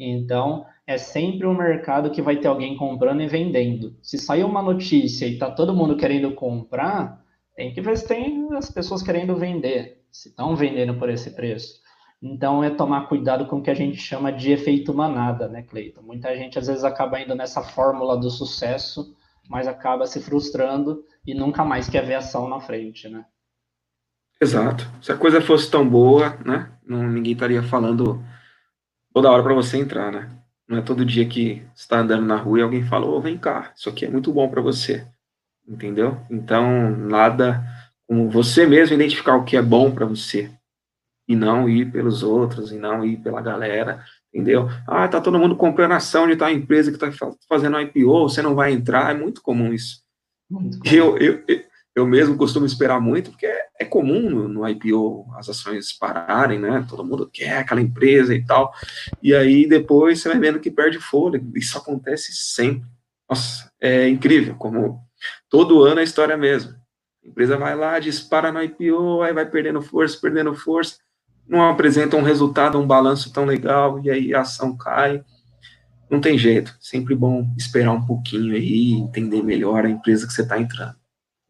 [0.01, 3.95] Então, é sempre um mercado que vai ter alguém comprando e vendendo.
[4.01, 7.23] Se sair uma notícia e tá todo mundo querendo comprar,
[7.55, 11.83] tem que ver se tem as pessoas querendo vender, se estão vendendo por esse preço.
[12.23, 16.01] Então, é tomar cuidado com o que a gente chama de efeito manada, né, Cleiton?
[16.01, 19.15] Muita gente às vezes acaba indo nessa fórmula do sucesso,
[19.47, 23.27] mas acaba se frustrando e nunca mais quer ver ação na frente, né?
[24.45, 24.86] Exato.
[25.01, 28.22] Se a coisa fosse tão boa, né, não, ninguém estaria falando
[29.11, 30.30] toda hora para você entrar, né?
[30.68, 33.38] Não é todo dia que está andando na rua e alguém fala, ô, oh, vem
[33.38, 35.07] cá, isso aqui é muito bom para você.
[35.66, 36.18] Entendeu?
[36.30, 37.64] Então, nada
[38.07, 40.51] como você mesmo identificar o que é bom para você.
[41.26, 44.68] E não ir pelos outros, e não ir pela galera, entendeu?
[44.86, 47.11] Ah, tá todo mundo comprando ação de tal empresa que tá
[47.49, 50.03] fazendo IPO, você não vai entrar, é muito comum isso.
[50.51, 50.95] Muito comum.
[50.95, 51.42] Eu, eu,
[51.97, 56.85] eu mesmo costumo esperar muito, porque é, comum no, no, IPO as ações pararem, né?
[56.89, 58.72] Todo mundo quer aquela empresa e tal.
[59.22, 61.57] E aí depois você vai vendo que perde fôlego.
[61.57, 62.89] Isso acontece sempre.
[63.29, 65.01] Nossa, é incrível como
[65.49, 66.79] todo ano a história é a mesma.
[67.25, 70.99] A empresa vai lá, dispara no IPO, aí vai perdendo força, perdendo força,
[71.49, 75.25] não apresenta um resultado, um balanço tão legal, e aí a ação cai.
[76.11, 76.77] Não tem jeito.
[76.81, 80.97] Sempre bom esperar um pouquinho aí, entender melhor a empresa que você está entrando.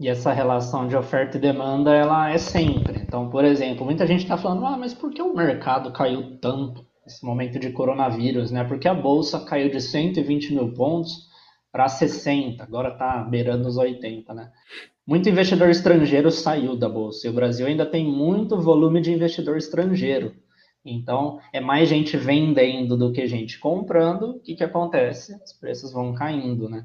[0.05, 3.01] E essa relação de oferta e demanda, ela é sempre.
[3.01, 6.85] Então, por exemplo, muita gente está falando, ah, mas por que o mercado caiu tanto
[7.07, 8.65] nesse momento de coronavírus, né?
[8.65, 11.27] Porque a bolsa caiu de 120 mil pontos
[11.73, 14.51] para 60, agora está beirando os 80, né?
[15.07, 19.57] Muito investidor estrangeiro saiu da bolsa e o Brasil ainda tem muito volume de investidor
[19.57, 20.35] estrangeiro.
[20.85, 24.33] Então, é mais gente vendendo do que gente comprando.
[24.33, 25.35] O que, que acontece?
[25.43, 26.85] Os preços vão caindo, né?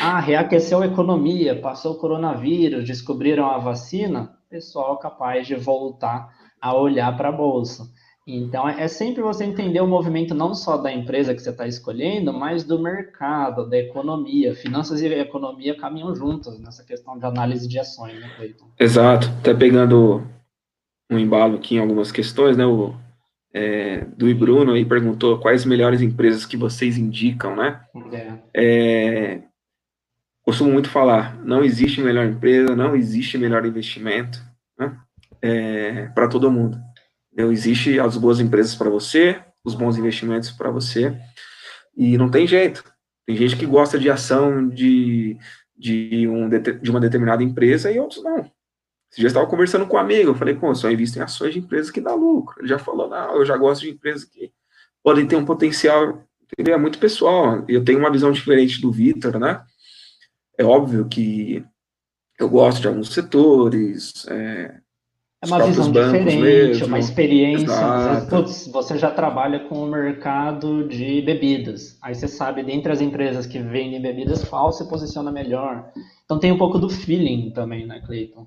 [0.00, 6.28] Ah, reaqueceu a economia, passou o coronavírus, descobriram a vacina, pessoal capaz de voltar
[6.60, 7.84] a olhar para a bolsa.
[8.26, 12.32] Então, é sempre você entender o movimento não só da empresa que você está escolhendo,
[12.32, 14.54] mas do mercado, da economia.
[14.54, 18.66] Finanças e economia caminham juntas nessa questão de análise de ações, né, Cleiton?
[18.80, 19.28] Exato.
[19.40, 20.22] Até pegando
[21.10, 22.64] um embalo aqui em algumas questões, né?
[22.64, 22.94] O
[23.52, 27.80] é, do Bruno aí perguntou quais melhores empresas que vocês indicam, né?
[28.12, 28.32] É.
[28.54, 29.42] É,
[30.44, 34.40] costumo muito falar, não existe melhor empresa, não existe melhor investimento
[34.78, 34.96] né?
[35.40, 36.78] É, para todo mundo.
[37.36, 41.16] Não existe as boas empresas para você, os bons investimentos para você,
[41.96, 42.84] e não tem jeito.
[43.26, 45.36] Tem gente que gosta de ação de,
[45.76, 48.44] de, um, de uma determinada empresa e outros não.
[49.10, 51.60] Você já estava conversando com um amigo, eu falei, pô, só invisto em ações de
[51.60, 52.56] empresas que dá lucro.
[52.58, 54.52] Ele já falou, não, eu já gosto de empresas que
[55.02, 56.74] podem ter um potencial, entendeu?
[56.74, 57.64] É muito pessoal.
[57.68, 59.62] Eu tenho uma visão diferente do Vitor, né?
[60.58, 61.64] É óbvio que
[62.38, 64.80] eu gosto de alguns setores, é,
[65.44, 66.86] é uma visão diferente, mesmo.
[66.86, 67.76] uma experiência.
[68.30, 71.98] putz, você já trabalha com o mercado de bebidas.
[72.00, 75.92] Aí você sabe, dentre as empresas que vendem bebidas, qual se posiciona melhor.
[76.24, 78.46] Então tem um pouco do feeling também, né, Cleiton?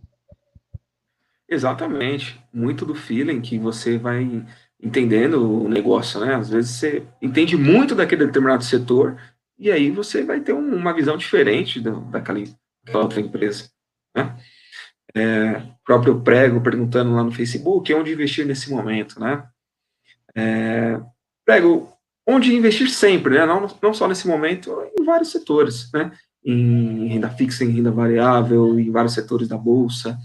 [1.48, 2.40] Exatamente.
[2.52, 4.44] Muito do feeling que você vai
[4.82, 6.34] entendendo o negócio, né?
[6.34, 9.18] Às vezes você entende muito daquele determinado setor
[9.58, 12.40] e aí você vai ter uma visão diferente daquela,
[12.84, 13.70] daquela outra empresa,
[14.16, 14.38] né?
[15.18, 19.44] é, próprio prego perguntando lá no Facebook onde investir nesse momento, né?
[20.36, 21.00] É,
[21.46, 21.92] prego,
[22.26, 23.46] onde investir sempre, né?
[23.46, 26.12] Não, não só nesse momento, em vários setores, né?
[26.46, 30.18] Em renda fixa, em renda variável, em vários setores da bolsa,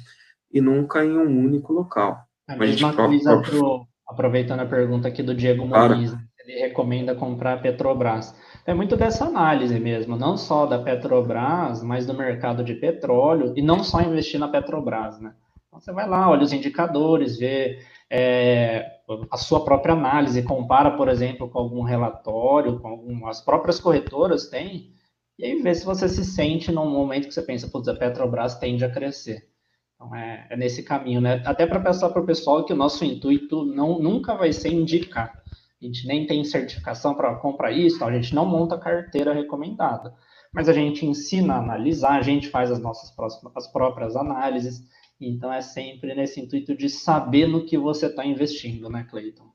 [0.52, 2.22] e nunca em um único local.
[2.46, 6.28] A mesma coisa, pro, aproveitando a pergunta aqui do Diego Muniz, claro.
[6.44, 8.34] Ele recomenda comprar Petrobras.
[8.66, 13.62] É muito dessa análise mesmo, não só da Petrobras, mas do mercado de petróleo, e
[13.62, 15.34] não só investir na Petrobras, né?
[15.66, 17.78] Então você vai lá, olha os indicadores, vê
[18.10, 18.98] é,
[19.30, 24.48] a sua própria análise, compara, por exemplo, com algum relatório, com algum, as próprias corretoras
[24.48, 24.90] têm,
[25.38, 28.58] e aí vê se você se sente num momento que você pensa, putz, a Petrobras
[28.58, 29.48] tende a crescer.
[29.94, 31.42] Então é, é nesse caminho, né?
[31.44, 35.41] Até para pensar para o pessoal que o nosso intuito não, nunca vai ser indicar
[35.82, 40.14] a gente nem tem certificação para comprar isso, então a gente não monta carteira recomendada.
[40.52, 44.82] Mas a gente ensina a analisar, a gente faz as nossas próximas, as próprias análises,
[45.20, 49.50] então é sempre nesse intuito de saber no que você está investindo, né, Cleiton?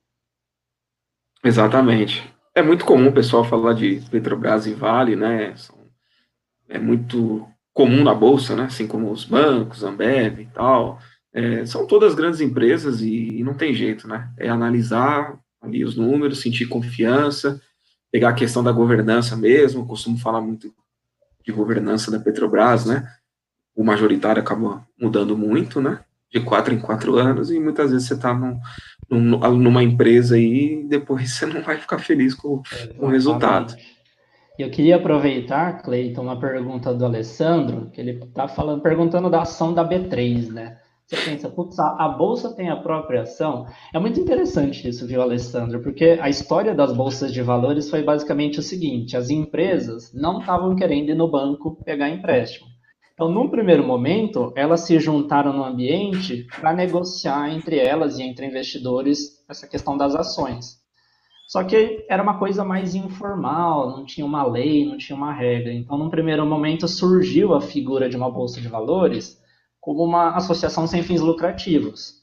[1.44, 2.24] Exatamente.
[2.54, 5.54] É muito comum o pessoal falar de Petrobras e Vale, né?
[6.68, 8.64] É muito comum na bolsa, né?
[8.64, 11.00] Assim como os bancos, Ambev e tal.
[11.32, 14.34] É, são todas grandes empresas e, e, não tem jeito, né?
[14.38, 17.61] É analisar ali os números, sentir confiança,
[18.11, 20.74] pegar a questão da governança mesmo, costumo falar muito
[21.45, 23.07] de governança da Petrobras, né?
[23.76, 25.99] O majoritário acaba mudando muito, né?
[26.32, 28.59] De quatro em quatro anos, e muitas vezes você está num,
[29.09, 32.61] num, numa empresa aí e depois você não vai ficar feliz com,
[32.97, 33.76] com o resultado.
[34.57, 38.47] Eu queria aproveitar, Cleiton, uma pergunta do Alessandro, que ele está
[38.82, 40.80] perguntando da ação da B3, né?
[41.08, 43.66] Você pensa, putz, a, bolsa tem a própria ação.
[43.93, 45.82] É muito interessante isso, viu, Alessandro?
[45.82, 50.76] Porque a história das bolsas de valores foi basicamente o seguinte: as empresas não estavam
[50.76, 52.68] querendo ir no banco pegar empréstimo.
[53.14, 58.45] Então, num primeiro momento, elas se juntaram no ambiente para negociar entre elas e entre
[58.45, 60.76] investidores essa questão das ações.
[61.47, 65.72] Só que era uma coisa mais informal, não tinha uma lei, não tinha uma regra.
[65.72, 69.41] Então, num primeiro momento, surgiu a figura de uma bolsa de valores
[69.88, 72.16] como uma associação sem fins lucrativos.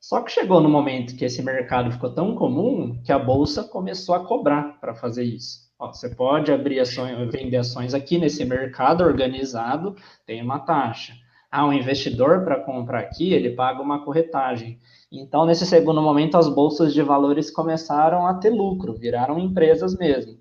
[0.00, 4.14] Só que chegou no momento que esse mercado ficou tão comum que a bolsa começou
[4.14, 5.68] a cobrar para fazer isso.
[5.80, 11.12] Ó, você pode abrir ações, vender ações aqui nesse mercado organizado, tem uma taxa.
[11.50, 14.78] Ah, um investidor para comprar aqui, ele paga uma corretagem.
[15.10, 20.38] Então, nesse segundo momento, as bolsas de valores começaram a ter lucro, viraram empresas mesmo.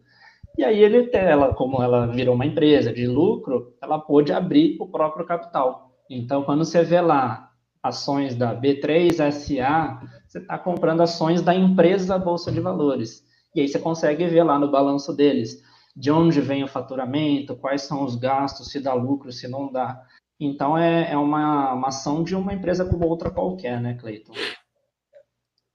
[0.55, 4.87] E aí ele, ela, como ela virou uma empresa de lucro, ela pôde abrir o
[4.87, 5.86] próprio capital.
[6.09, 7.51] Então, quando você vê lá
[7.81, 13.25] ações da B3SA, você está comprando ações da empresa Bolsa de Valores.
[13.55, 15.63] E aí você consegue ver lá no balanço deles
[15.95, 19.99] de onde vem o faturamento, quais são os gastos, se dá lucro, se não dá.
[20.39, 24.33] Então, é, é uma, uma ação de uma empresa como outra qualquer, né, Cleiton?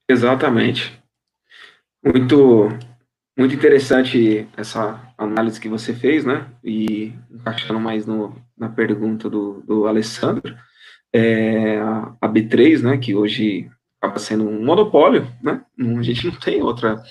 [0.07, 0.97] Exatamente.
[2.01, 2.69] Muito,
[3.37, 6.47] muito interessante essa análise que você fez, né?
[6.63, 10.55] E encaixando mais no, na pergunta do, do Alessandro,
[11.11, 13.69] é, a B3, né, que hoje
[14.01, 15.61] acaba sendo um monopólio, né?
[15.79, 17.01] A gente não tem outra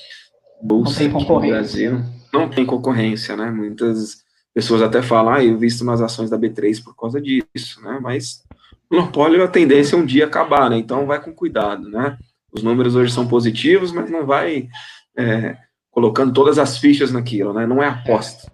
[0.62, 1.90] bolsa não tem concorrência.
[1.90, 2.22] no Brasil.
[2.32, 3.50] Não tem concorrência, né?
[3.50, 4.22] Muitas
[4.54, 7.98] pessoas até falam, ah, eu visto nas ações da B3 por causa disso, né?
[8.00, 8.42] Mas
[8.90, 10.76] monopólio, a tendência é um dia acabar, né?
[10.76, 12.18] Então vai com cuidado, né?
[12.52, 14.68] Os números hoje são positivos, mas não vai
[15.16, 15.56] é,
[15.92, 17.64] colocando todas as fichas naquilo, né?
[17.66, 18.50] Não é aposta.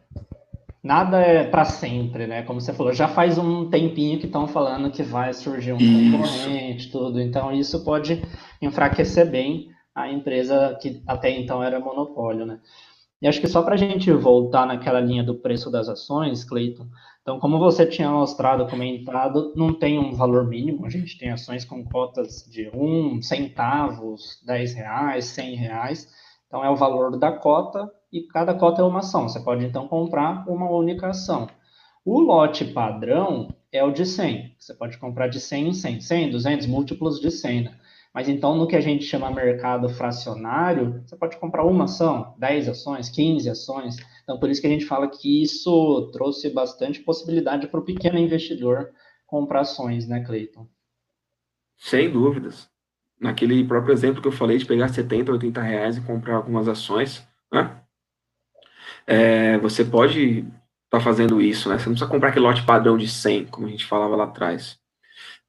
[0.83, 2.43] Nada é para sempre, né?
[2.43, 6.19] Como você falou, já faz um tempinho que estão falando que vai surgir um isso.
[6.19, 7.21] concorrente, tudo.
[7.21, 8.23] Então isso pode
[8.61, 12.59] enfraquecer bem a empresa que até então era monopólio, né?
[13.21, 16.87] E acho que só para a gente voltar naquela linha do preço das ações, Cleiton,
[17.29, 21.63] então, como você tinha mostrado, comentado, não tem um valor mínimo, a gente tem ações
[21.63, 26.09] com cotas de um centavos, 10 reais, 100 reais,
[26.49, 29.87] então é o valor da cota e cada cota é uma ação, você pode então
[29.87, 31.47] comprar uma única ação.
[32.05, 36.31] O lote padrão é o de 100, você pode comprar de 100 em 100, 100,
[36.31, 37.79] 200, múltiplos de 100, né?
[38.15, 42.69] Mas então, no que a gente chama mercado fracionário, você pode comprar uma ação, 10
[42.71, 43.97] ações, 15 ações.
[44.23, 48.19] Então, por isso que a gente fala que isso trouxe bastante possibilidade para o pequeno
[48.19, 48.91] investidor
[49.27, 50.67] comprar ações, né, Cleiton?
[51.77, 52.69] Sem dúvidas.
[53.21, 57.27] Naquele próprio exemplo que eu falei de pegar 70, 80 reais e comprar algumas ações,
[57.53, 57.81] né?
[59.07, 61.79] É, você pode estar tá fazendo isso, né?
[61.79, 64.79] Você não precisa comprar aquele lote padrão de 100, como a gente falava lá atrás.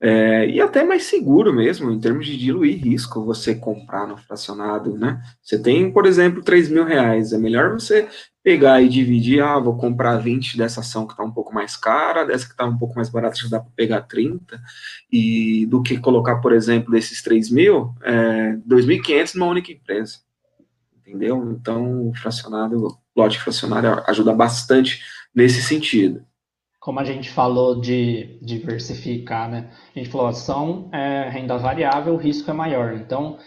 [0.02, 4.98] É, e até mais seguro mesmo, em termos de diluir risco, você comprar no fracionado,
[4.98, 5.22] né?
[5.42, 8.08] Você tem, por exemplo, 3 mil reais, é melhor você
[8.50, 12.26] pegar e dividir, ah, vou comprar 20 dessa ação que está um pouco mais cara,
[12.26, 14.60] dessa que está um pouco mais barata, já dá para pegar 30,
[15.12, 20.18] e do que colocar, por exemplo, desses 3 mil, é, 2.500 numa única empresa,
[20.98, 21.52] entendeu?
[21.52, 25.00] Então, o fracionado, lote fracionário ajuda bastante
[25.36, 26.26] nesse sentido
[26.80, 29.70] como a gente falou de diversificar, né?
[29.94, 32.94] A gente falou, ação é renda variável, o risco é maior.
[32.94, 33.38] Então,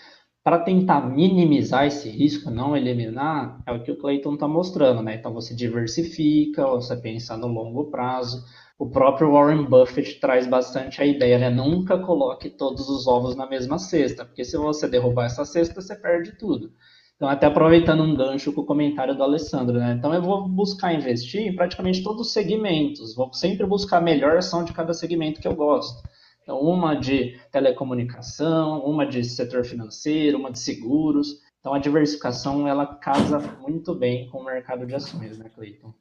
[0.45, 5.15] para tentar minimizar esse risco, não eliminar, é o que o Clayton está mostrando, né?
[5.15, 8.45] Então, você diversifica, você pensa no longo prazo.
[8.77, 11.49] O próprio Warren Buffett traz bastante a ideia, né?
[11.49, 15.95] Nunca coloque todos os ovos na mesma cesta, porque se você derrubar essa cesta, você
[15.95, 16.73] perde tudo.
[17.15, 19.95] Então, até aproveitando um gancho com o comentário do Alessandro, né?
[19.97, 24.37] Então, eu vou buscar investir em praticamente todos os segmentos, vou sempre buscar a melhor
[24.37, 26.03] ação de cada segmento que eu gosto.
[26.43, 31.41] Então, uma de telecomunicação, uma de setor financeiro, uma de seguros.
[31.61, 35.95] Então, a diversificação, ela casa muito bem com o mercado de ações, né, Cleiton?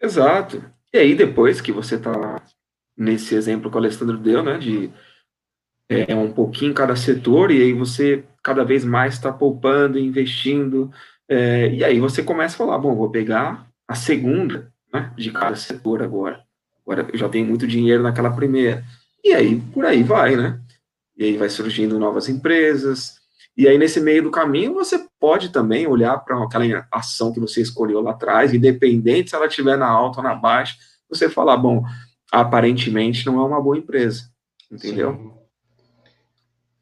[0.00, 0.64] Exato.
[0.92, 2.42] E aí, depois que você está
[2.96, 4.90] nesse exemplo que o Alessandro deu, né, de
[5.88, 10.90] é, um pouquinho cada setor, e aí você cada vez mais está poupando, investindo,
[11.28, 15.54] é, e aí você começa a falar, bom, vou pegar a segunda né, de cada
[15.56, 16.44] setor agora.
[16.84, 18.84] Agora eu já tenho muito dinheiro naquela primeira.
[19.22, 20.60] E aí, por aí vai, né?
[21.16, 23.20] E aí vai surgindo novas empresas,
[23.56, 27.60] e aí nesse meio do caminho você pode também olhar para aquela ação que você
[27.60, 30.76] escolheu lá atrás, independente se ela estiver na alta ou na baixa,
[31.08, 31.82] você falar, bom,
[32.32, 34.30] aparentemente não é uma boa empresa,
[34.70, 35.12] entendeu?
[35.12, 35.40] Sim.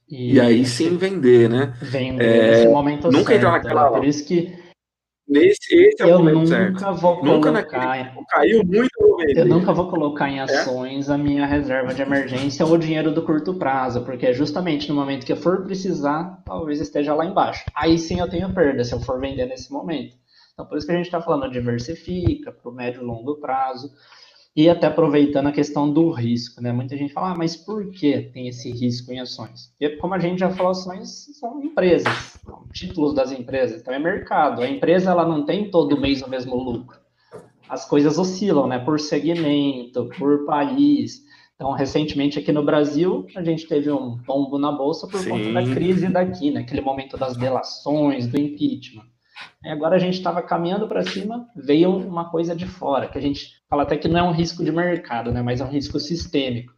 [0.09, 1.76] E, e aí sim vender, né?
[1.82, 3.36] Vender é, nesse momento nunca certo.
[3.39, 3.91] entrar naquela.
[3.91, 4.57] Por isso que
[5.29, 6.95] Nesse, esse é eu o momento nunca certo.
[6.95, 8.91] Vou nunca colocar, naquele, caiu muito
[9.37, 10.43] Eu nunca vou colocar em é?
[10.43, 11.12] ações é?
[11.12, 14.95] a minha reserva de emergência ou o dinheiro do curto prazo, porque é justamente no
[14.95, 17.64] momento que eu for precisar, talvez esteja lá embaixo.
[17.74, 20.16] Aí sim eu tenho perda se eu for vender nesse momento.
[20.55, 23.93] Então por isso que a gente está falando diversifica para o médio e longo prazo.
[24.59, 26.72] E até aproveitando a questão do risco, né?
[26.72, 29.72] Muita gente fala, ah, mas por que tem esse risco em ações?
[29.78, 32.12] E como a gente já falou, ações são empresas,
[32.44, 34.61] são títulos das empresas, então é mercado.
[34.61, 36.98] A empresa ela não tem todo mês o mesmo lucro.
[37.68, 38.80] As coisas oscilam, né?
[38.80, 41.22] Por segmento, por país.
[41.54, 45.30] Então, recentemente aqui no Brasil, a gente teve um tombo na bolsa por Sim.
[45.30, 46.84] conta da crise daqui, naquele né?
[46.84, 49.06] momento das delações, do impeachment.
[49.64, 53.20] E agora a gente estava caminhando para cima, veio uma coisa de fora, que a
[53.20, 55.99] gente fala até que não é um risco de mercado, né, mas é um risco
[55.99, 56.72] sistêmico.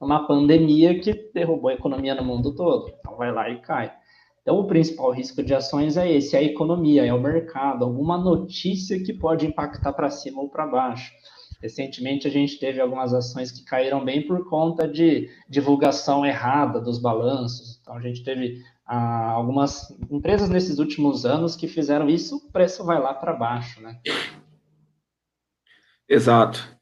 [0.00, 2.92] Uma pandemia que derrubou a economia no mundo todo.
[2.98, 3.92] Então vai lá e cai.
[4.42, 8.16] Então o principal risco de ações é esse, é a economia, é o mercado, alguma
[8.16, 11.12] notícia que pode impactar para cima ou para baixo.
[11.60, 17.00] Recentemente a gente teve algumas ações que caíram bem por conta de divulgação errada dos
[17.00, 17.80] balanços.
[17.80, 22.84] Então a gente teve ah, algumas empresas nesses últimos anos que fizeram isso, o preço
[22.84, 23.98] vai lá para baixo, né?
[26.08, 26.76] Exato.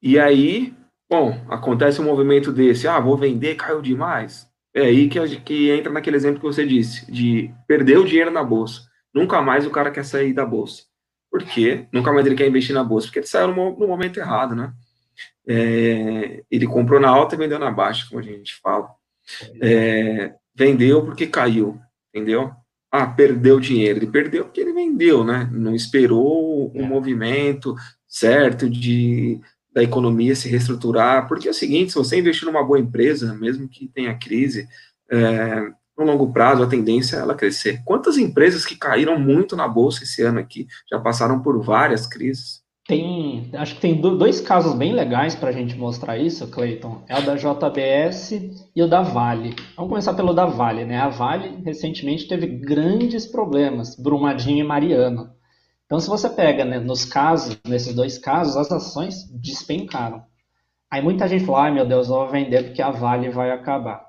[0.00, 0.74] E aí,
[1.10, 4.48] bom, acontece um movimento desse, ah, vou vender, caiu demais.
[4.74, 8.42] É aí que, que entra naquele exemplo que você disse, de perder o dinheiro na
[8.42, 8.82] bolsa.
[9.12, 10.84] Nunca mais o cara quer sair da bolsa.
[11.30, 11.86] Por quê?
[11.92, 14.72] Nunca mais ele quer investir na bolsa, porque ele saiu no, no momento errado, né?
[15.46, 18.90] É, ele comprou na alta e vendeu na baixa, como a gente fala.
[19.60, 21.78] É, vendeu porque caiu,
[22.12, 22.52] entendeu?
[22.90, 23.98] Ah, perdeu dinheiro.
[23.98, 25.48] Ele perdeu porque ele vendeu, né?
[25.52, 26.88] Não esperou um é.
[26.88, 27.74] movimento
[28.08, 29.40] certo de
[29.72, 33.68] da economia se reestruturar, porque é o seguinte, se você investir numa boa empresa, mesmo
[33.68, 34.66] que tenha crise,
[35.10, 37.82] é, no longo prazo a tendência é ela crescer.
[37.84, 42.62] Quantas empresas que caíram muito na bolsa esse ano aqui já passaram por várias crises?
[42.86, 47.02] Tem, acho que tem dois casos bem legais para a gente mostrar isso, Clayton.
[47.08, 48.32] É o da JBS
[48.76, 49.56] e o da Vale.
[49.74, 50.98] Vamos começar pelo da Vale, né?
[50.98, 55.34] A Vale recentemente teve grandes problemas, Brumadinho e Mariano.
[55.84, 60.24] Então, se você pega né, nos casos, nesses dois casos, as ações despencaram.
[60.88, 64.05] Aí muita gente fala, ai meu Deus, eu vou vender porque a Vale vai acabar.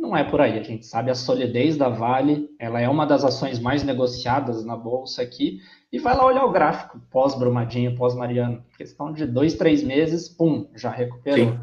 [0.00, 3.22] Não é por aí, a gente sabe a solidez da Vale, ela é uma das
[3.22, 5.60] ações mais negociadas na bolsa aqui,
[5.92, 8.64] e vai lá olhar o gráfico pós-Brumadinho, pós-Mariano.
[8.78, 11.52] Questão de dois, três meses, pum, já recuperou.
[11.52, 11.60] Sim.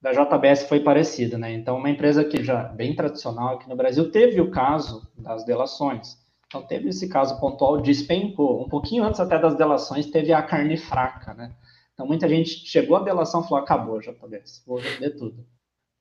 [0.00, 1.52] Da JBS foi parecido, né?
[1.52, 6.16] Então, uma empresa que já bem tradicional aqui no Brasil teve o caso das delações.
[6.46, 8.62] Então, teve esse caso pontual, despencou.
[8.62, 11.50] Um pouquinho antes até das delações, teve a carne fraca, né?
[11.92, 15.44] Então, muita gente chegou à delação e falou: acabou, JBS, vou vender tudo.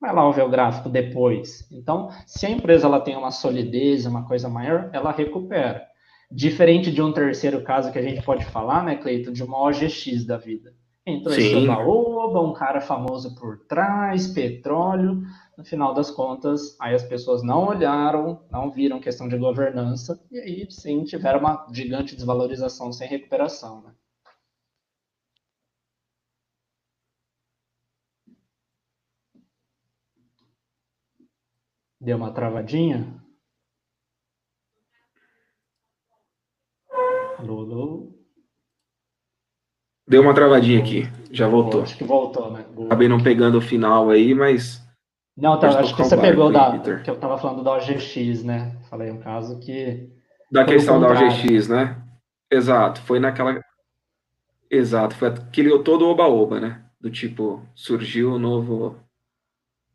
[0.04, 1.66] Vai lá ver o gráfico depois.
[1.72, 5.82] Então, se a empresa ela tem uma solidez, uma coisa maior, ela recupera.
[6.30, 10.26] Diferente de um terceiro caso que a gente pode falar, né, Cleiton, de uma OGX
[10.26, 10.74] da vida.
[11.08, 15.24] Entrou esse oba um cara famoso por trás, petróleo.
[15.58, 20.38] No final das contas, aí as pessoas não olharam, não viram questão de governança, e
[20.38, 23.82] aí sim tiveram uma gigante desvalorização sem recuperação.
[23.84, 23.91] Né?
[32.04, 33.16] Deu uma travadinha?
[37.39, 38.12] Alô, alô.
[40.06, 41.84] Deu uma travadinha aqui, já voltou.
[41.84, 42.66] Acho que voltou, né?
[42.76, 42.88] Boa.
[42.88, 44.86] Acabei não pegando o final aí, mas.
[45.38, 46.78] Não, tá, acho que você pegou da.
[46.99, 48.78] Que eu tava falando da OGX, né?
[48.89, 50.12] Falei um caso que.
[50.51, 52.04] Da questão da OGX, né?
[52.51, 53.62] Exato, foi naquela.
[54.70, 56.84] Exato, foi aquele todo oba-oba, né?
[56.99, 59.01] Do tipo, surgiu o novo.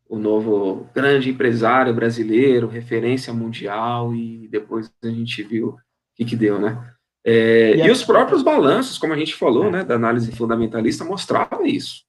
[0.08, 5.76] O novo grande empresário brasileiro, referência mundial, e depois a gente viu o
[6.16, 6.94] que, que deu, né?
[7.24, 9.70] É, e, e os próprios balanços, como a gente falou, é.
[9.70, 12.02] né, da análise fundamentalista, mostrava isso.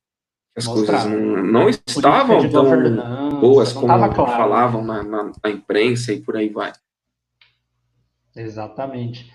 [0.56, 1.10] As mostrava.
[1.10, 4.14] coisas não, não estavam tão boas como claro.
[4.14, 6.72] falavam na, na, na, imprensa e por aí vai.
[8.36, 9.32] Exatamente.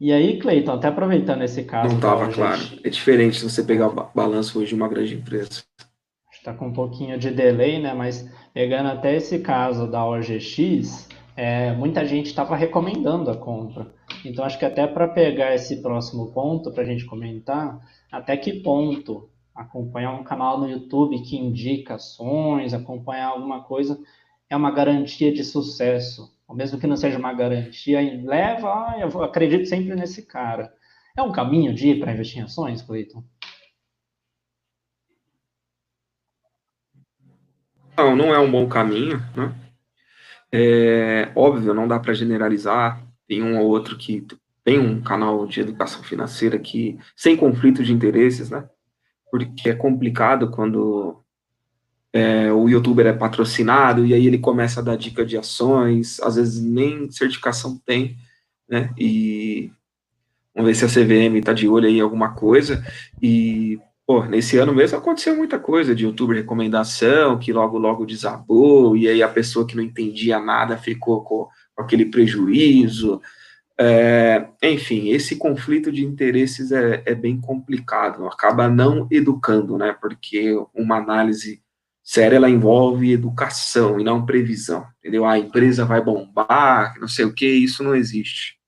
[0.00, 1.88] E aí, Cleiton, até aproveitando esse caso.
[1.88, 2.60] Não estava claro.
[2.82, 5.62] É diferente se você pegar o balanço hoje de uma grande empresa.
[6.40, 7.92] Está com um pouquinho de delay, né?
[7.92, 13.92] Mas pegando até esse caso da OGX, é, muita gente estava recomendando a compra.
[14.24, 17.78] Então, acho que até para pegar esse próximo ponto, para a gente comentar,
[18.10, 24.00] até que ponto acompanhar um canal no YouTube que indica ações, acompanhar alguma coisa,
[24.48, 26.34] é uma garantia de sucesso.
[26.48, 30.72] Ou mesmo que não seja uma garantia, leva, ah, eu acredito sempre nesse cara.
[31.14, 33.22] É um caminho de ir para investir em ações, Cleiton?
[38.00, 39.54] Não, não é um bom caminho, né?
[40.50, 44.26] É óbvio, não dá para generalizar, tem um ou outro que
[44.64, 48.64] tem um canal de educação financeira que sem conflito de interesses, né?
[49.30, 51.22] Porque é complicado quando
[52.10, 56.36] é, o youtuber é patrocinado e aí ele começa a dar dica de ações, às
[56.36, 58.16] vezes nem certificação tem,
[58.66, 58.90] né?
[58.98, 59.70] E
[60.54, 62.82] vamos ver se a CVM está de olho aí em alguma coisa.
[63.22, 63.78] E,
[64.10, 69.08] pô, nesse ano mesmo aconteceu muita coisa de youtuber recomendação, que logo, logo desabou, e
[69.08, 71.48] aí a pessoa que não entendia nada ficou com
[71.80, 73.20] com aquele prejuízo.
[73.78, 79.96] É, enfim, esse conflito de interesses é, é, bem complicado, acaba não educando, né?
[79.98, 81.62] Porque uma análise
[82.02, 85.24] séria ela envolve educação e não previsão, entendeu?
[85.24, 88.59] A empresa vai bombar, não sei o que, isso não existe.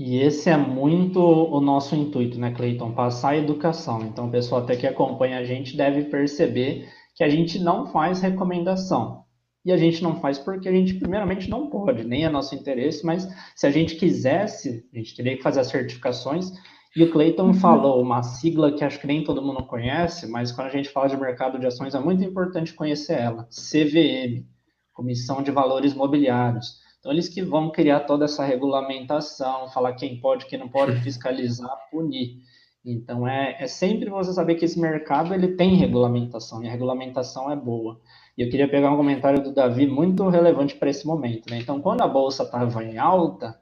[0.00, 2.92] E esse é muito o nosso intuito, né, Cleiton?
[2.92, 4.00] Passar a educação.
[4.00, 8.22] Então, o pessoal até que acompanha a gente deve perceber que a gente não faz
[8.22, 9.24] recomendação
[9.62, 13.04] e a gente não faz porque a gente, primeiramente, não pode, nem é nosso interesse,
[13.04, 16.50] mas se a gente quisesse, a gente teria que fazer as certificações.
[16.96, 17.52] E o Clayton uhum.
[17.52, 21.10] falou uma sigla que acho que nem todo mundo conhece, mas quando a gente fala
[21.10, 24.46] de mercado de ações é muito importante conhecer ela: CVM
[24.94, 26.80] Comissão de Valores Mobiliários.
[27.00, 31.74] Então, eles que vão criar toda essa regulamentação, falar quem pode, quem não pode, fiscalizar,
[31.90, 32.36] punir.
[32.84, 37.50] Então, é, é sempre você saber que esse mercado ele tem regulamentação, e a regulamentação
[37.50, 37.98] é boa.
[38.36, 41.50] E eu queria pegar um comentário do Davi muito relevante para esse momento.
[41.50, 41.58] Né?
[41.58, 43.58] Então, quando a bolsa estava em alta,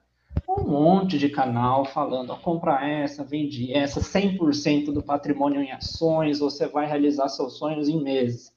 [0.48, 6.40] um monte de canal falando, ó, compra essa, vende essa, 100% do patrimônio em ações,
[6.40, 8.52] você vai realizar seus sonhos em meses.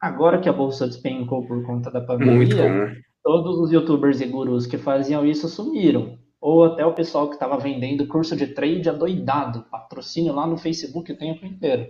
[0.00, 2.94] Agora que a bolsa despencou por conta da pandemia,
[3.24, 6.18] todos os youtubers e gurus que faziam isso sumiram.
[6.40, 11.10] Ou até o pessoal que estava vendendo curso de trade adoidado, patrocínio lá no Facebook
[11.10, 11.88] o tempo inteiro.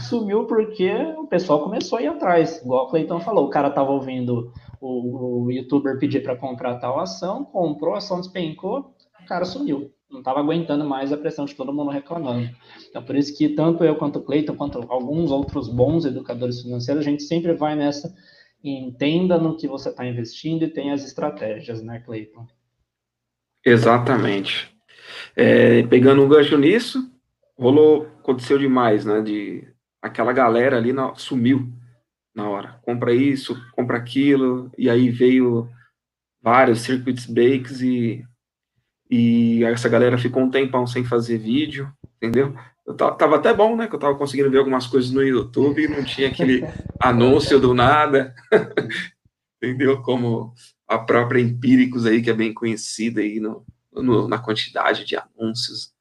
[0.00, 2.62] Sumiu porque o pessoal começou a ir atrás.
[2.62, 7.00] Igual o Cleiton falou, o cara estava ouvindo o, o youtuber pedir para comprar tal
[7.00, 11.54] ação, comprou, a ação despencou, o cara sumiu não estava aguentando mais a pressão de
[11.54, 12.48] todo mundo reclamando.
[12.88, 17.06] Então, por isso que tanto eu quanto o Cleiton, quanto alguns outros bons educadores financeiros,
[17.06, 18.14] a gente sempre vai nessa
[18.62, 22.46] entenda no que você está investindo e tem as estratégias, né, Cleiton?
[23.64, 24.74] Exatamente.
[25.36, 27.10] É, pegando um gancho nisso,
[27.56, 29.66] rolou, aconteceu demais, né, de
[30.02, 31.72] aquela galera ali na, sumiu
[32.34, 35.68] na hora, compra isso, compra aquilo, e aí veio
[36.40, 38.24] vários circuits breaks e
[39.10, 42.54] e essa galera ficou um tempão sem fazer vídeo, entendeu?
[42.88, 43.86] Eu tava até bom, né?
[43.86, 46.64] Que eu tava conseguindo ver algumas coisas no YouTube e não tinha aquele
[46.98, 48.34] anúncio do nada,
[49.62, 50.00] entendeu?
[50.00, 50.54] Como
[50.88, 53.62] a própria Empíricos aí, que é bem conhecida aí no,
[53.92, 55.92] no na quantidade de anúncios.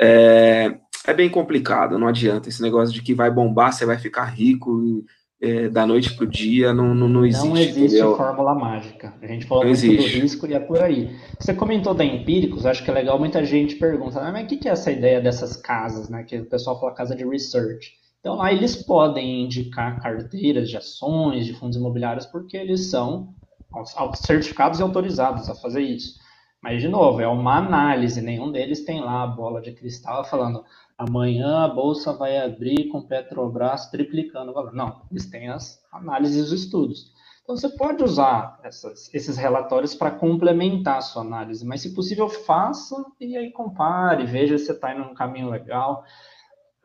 [0.00, 0.74] É,
[1.06, 2.48] é bem complicado, não adianta.
[2.48, 4.82] Esse negócio de que vai bombar, você vai ficar rico.
[4.82, 5.04] E,
[5.42, 7.48] é, da noite para o dia não, não, não existe.
[7.48, 8.16] Não existe entendeu?
[8.16, 9.12] fórmula mágica.
[9.20, 10.16] A gente falou não muito existe.
[10.16, 11.16] do risco e é por aí.
[11.36, 14.68] Você comentou da Empíricos, acho que é legal, muita gente pergunta, ah, mas o que
[14.68, 16.22] é essa ideia dessas casas, né?
[16.22, 17.90] Que o pessoal fala casa de research.
[18.20, 23.34] Então lá eles podem indicar carteiras de ações, de fundos imobiliários, porque eles são
[24.14, 26.22] certificados e autorizados a fazer isso.
[26.62, 30.62] Mas, de novo, é uma análise, nenhum deles tem lá a bola de cristal falando
[31.02, 34.72] amanhã a bolsa vai abrir com Petrobras triplicando o valor.
[34.72, 37.12] Não, eles têm as análises e os estudos.
[37.42, 42.28] Então, você pode usar essas, esses relatórios para complementar a sua análise, mas, se possível,
[42.28, 46.04] faça e aí compare, veja se você está indo num caminho legal.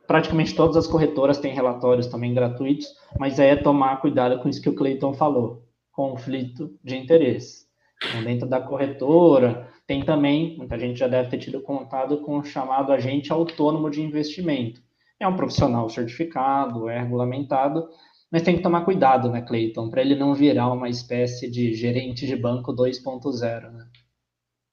[0.07, 2.87] Praticamente todas as corretoras têm relatórios também gratuitos,
[3.19, 7.67] mas aí é tomar cuidado com isso que o Cleiton falou, conflito de interesse.
[8.03, 12.43] Então, dentro da corretora, tem também, muita gente já deve ter tido contato com o
[12.43, 14.81] chamado agente autônomo de investimento.
[15.19, 17.87] É um profissional certificado, é regulamentado,
[18.29, 22.27] mas tem que tomar cuidado, né, Cleiton, para ele não virar uma espécie de gerente
[22.27, 23.87] de banco 2.0, né?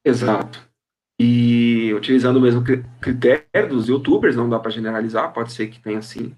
[0.04, 0.68] Exato.
[1.18, 2.62] E utilizando o mesmo
[3.00, 6.34] critério dos youtubers, não dá para generalizar, pode ser que tenha, sim,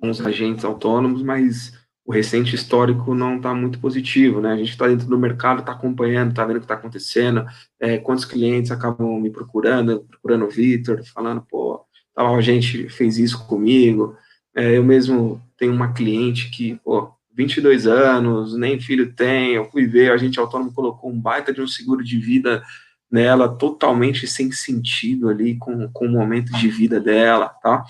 [0.00, 1.72] uns agentes autônomos, mas
[2.04, 4.52] o recente histórico não está muito positivo, né?
[4.52, 7.46] A gente está dentro do mercado, está acompanhando, está vendo o que está acontecendo,
[7.78, 11.84] é, quantos clientes acabam me procurando, procurando o Vitor, falando, pô,
[12.14, 14.16] tal a gente fez isso comigo.
[14.54, 19.86] É, eu mesmo tenho uma cliente que, pô, 22 anos, nem filho tem, eu fui
[19.86, 22.62] ver, a gente autônomo colocou um baita de um seguro de vida
[23.10, 27.84] nela, totalmente sem sentido ali com, com o momento de vida dela, tá?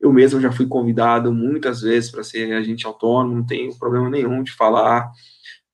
[0.00, 4.42] Eu mesmo já fui convidado muitas vezes para ser agente autônomo, não tenho problema nenhum
[4.42, 5.10] de falar.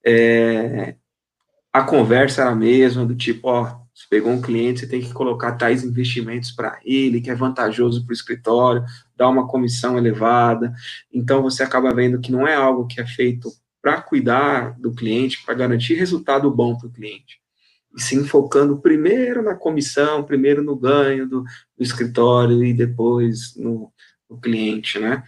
[0.04, 0.96] É,
[1.72, 5.12] a conversa era a mesma, do tipo, ó, você pegou um cliente, você tem que
[5.12, 8.84] colocar tais investimentos para ele, que é vantajoso para o escritório,
[9.16, 10.74] dá uma comissão elevada.
[11.12, 13.50] Então, você acaba vendo que não é algo que é feito
[13.80, 17.40] para cuidar do cliente, para garantir resultado bom para o cliente.
[17.96, 23.90] E sim focando primeiro na comissão, primeiro no ganho do, do escritório e depois no,
[24.28, 25.22] o cliente, né?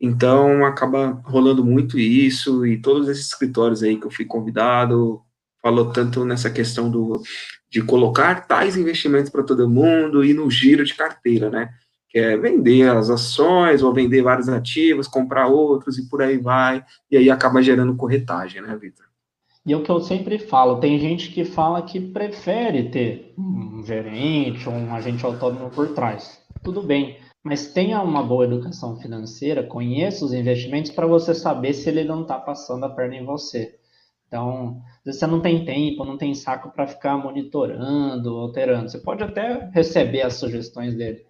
[0.00, 5.20] Então acaba rolando muito isso e todos esses escritórios aí que eu fui convidado
[5.60, 7.20] falou tanto nessa questão do
[7.70, 11.68] de colocar tais investimentos para todo mundo e no giro de carteira, né?
[12.08, 16.82] Que é vender as ações ou vender vários ativos, comprar outros e por aí vai,
[17.10, 19.04] e aí acaba gerando corretagem, né, Vitor?
[19.66, 23.82] E é o que eu sempre falo, tem gente que fala que prefere ter um
[23.84, 26.40] gerente ou um agente autônomo por trás.
[26.62, 31.88] Tudo bem mas tenha uma boa educação financeira, conheça os investimentos para você saber se
[31.88, 33.78] ele não está passando a perna em você.
[34.26, 38.90] Então, você não tem tempo, não tem saco para ficar monitorando, alterando.
[38.90, 41.24] Você pode até receber as sugestões dele,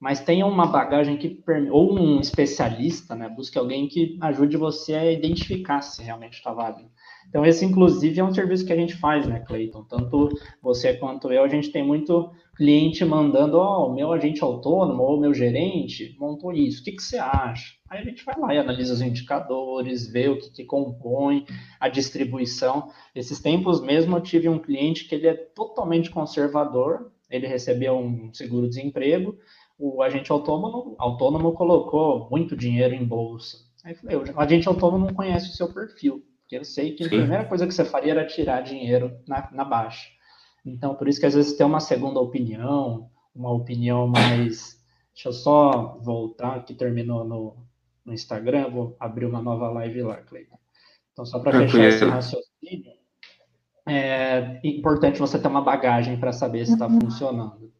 [0.00, 1.40] mas tenha uma bagagem que
[1.70, 3.28] ou um especialista, né?
[3.28, 6.90] Busque alguém que ajude você a identificar se realmente está válido.
[7.28, 9.84] Então, esse, inclusive, é um serviço que a gente faz, né, Cleiton?
[9.84, 10.28] Tanto
[10.60, 15.02] você quanto eu, a gente tem muito cliente mandando, ó, oh, o meu agente autônomo
[15.02, 17.72] ou o meu gerente montou isso, o que, que você acha?
[17.88, 21.46] Aí a gente vai lá e analisa os indicadores, vê o que, que compõe
[21.80, 22.90] a distribuição.
[23.14, 28.30] Esses tempos mesmo eu tive um cliente que ele é totalmente conservador, ele recebeu um
[28.34, 29.38] seguro-desemprego,
[29.78, 33.56] o agente autônomo, autônomo colocou muito dinheiro em bolsa.
[33.82, 37.04] Aí eu falei, o agente autônomo não conhece o seu perfil, porque eu sei que
[37.04, 40.10] a primeira coisa que você faria era tirar dinheiro na, na baixa.
[40.64, 44.78] Então, por isso que às vezes ter uma segunda opinião, uma opinião mais.
[45.14, 47.56] Deixa eu só voltar, que terminou no,
[48.04, 50.58] no Instagram, vou abrir uma nova live lá, Cleiton.
[51.12, 52.92] Então, só para fechar esse raciocínio,
[53.86, 57.00] é importante você ter uma bagagem para saber se está uhum.
[57.00, 57.72] funcionando.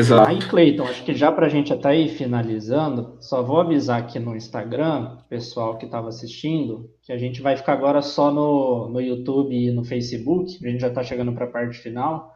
[0.00, 0.30] Exato.
[0.30, 4.18] Aí, Cleiton, acho que já para a gente até ir finalizando, só vou avisar aqui
[4.18, 9.00] no Instagram, pessoal que estava assistindo, que a gente vai ficar agora só no, no
[9.00, 12.34] YouTube e no Facebook, a gente já está chegando para a parte final,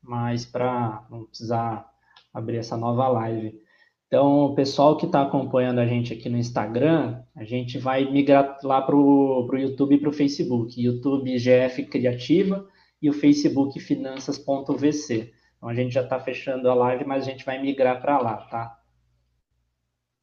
[0.00, 1.84] mas para não precisar
[2.32, 3.58] abrir essa nova live.
[4.06, 8.58] Então, o pessoal que está acompanhando a gente aqui no Instagram, a gente vai migrar
[8.62, 10.80] lá para o YouTube e para o Facebook.
[10.80, 12.66] YouTube GF Criativa
[13.02, 15.32] e o Facebook Finanças.vc.
[15.60, 18.38] Então, a gente já está fechando a live, mas a gente vai migrar para lá,
[18.46, 18.80] tá?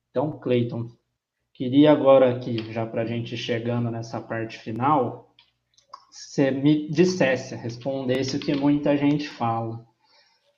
[0.10, 0.90] Então, Cleiton,
[1.54, 5.32] queria agora aqui, já para a gente chegando nessa parte final,
[6.10, 9.86] você me dissesse, respondesse o que muita gente fala.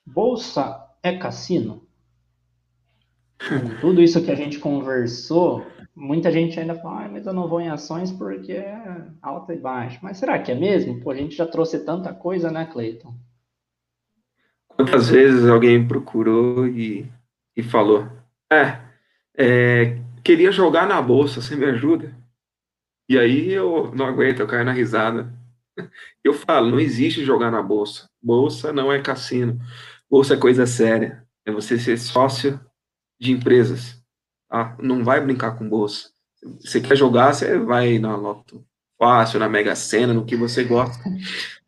[0.06, 1.86] Bolsa é cassino?
[3.82, 7.60] tudo isso que a gente conversou, muita gente ainda fala, ah, mas eu não vou
[7.60, 9.98] em ações porque é alta e baixa.
[10.02, 11.00] Mas será que é mesmo?
[11.00, 13.14] Pô, a gente já trouxe tanta coisa, né, Cleiton?
[14.80, 17.06] Quantas vezes alguém procurou e,
[17.54, 18.08] e falou,
[18.50, 18.80] é,
[19.36, 22.16] é, queria jogar na bolsa, você me ajuda?
[23.06, 25.30] E aí eu não aguento, eu caio na risada.
[26.24, 28.08] Eu falo, não existe jogar na bolsa.
[28.22, 29.58] Bolsa não é cassino.
[30.10, 31.26] Bolsa é coisa séria.
[31.44, 32.58] É você ser sócio
[33.20, 34.02] de empresas.
[34.48, 34.76] Tá?
[34.80, 36.10] Não vai brincar com bolsa.
[36.60, 38.64] Você quer jogar, você vai na Loto
[38.98, 41.02] Fácil, na Mega Sena, no que você gosta,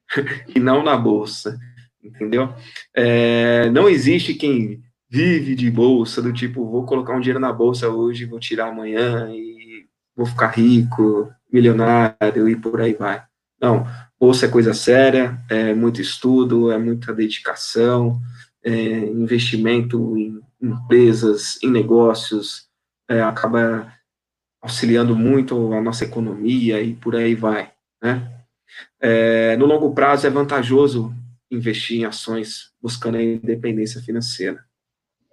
[0.54, 1.58] e não na bolsa,
[2.02, 2.52] entendeu?
[2.94, 7.88] É, não existe quem vive de bolsa, do tipo, vou colocar um dinheiro na bolsa
[7.88, 9.86] hoje, vou tirar amanhã e
[10.16, 13.22] vou ficar rico, milionário e por aí vai.
[13.60, 13.86] Não,
[14.18, 18.20] bolsa é coisa séria, é muito estudo, é muita dedicação,
[18.64, 22.66] é investimento em empresas, em negócios,
[23.08, 23.92] é, acaba
[24.62, 27.70] auxiliando muito a nossa economia e por aí vai,
[28.02, 28.30] né?
[29.00, 31.14] É, no longo prazo é vantajoso
[31.52, 34.58] investir em ações buscando a independência financeira.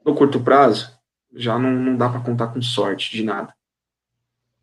[0.05, 0.91] No curto prazo,
[1.33, 3.53] já não, não dá para contar com sorte de nada.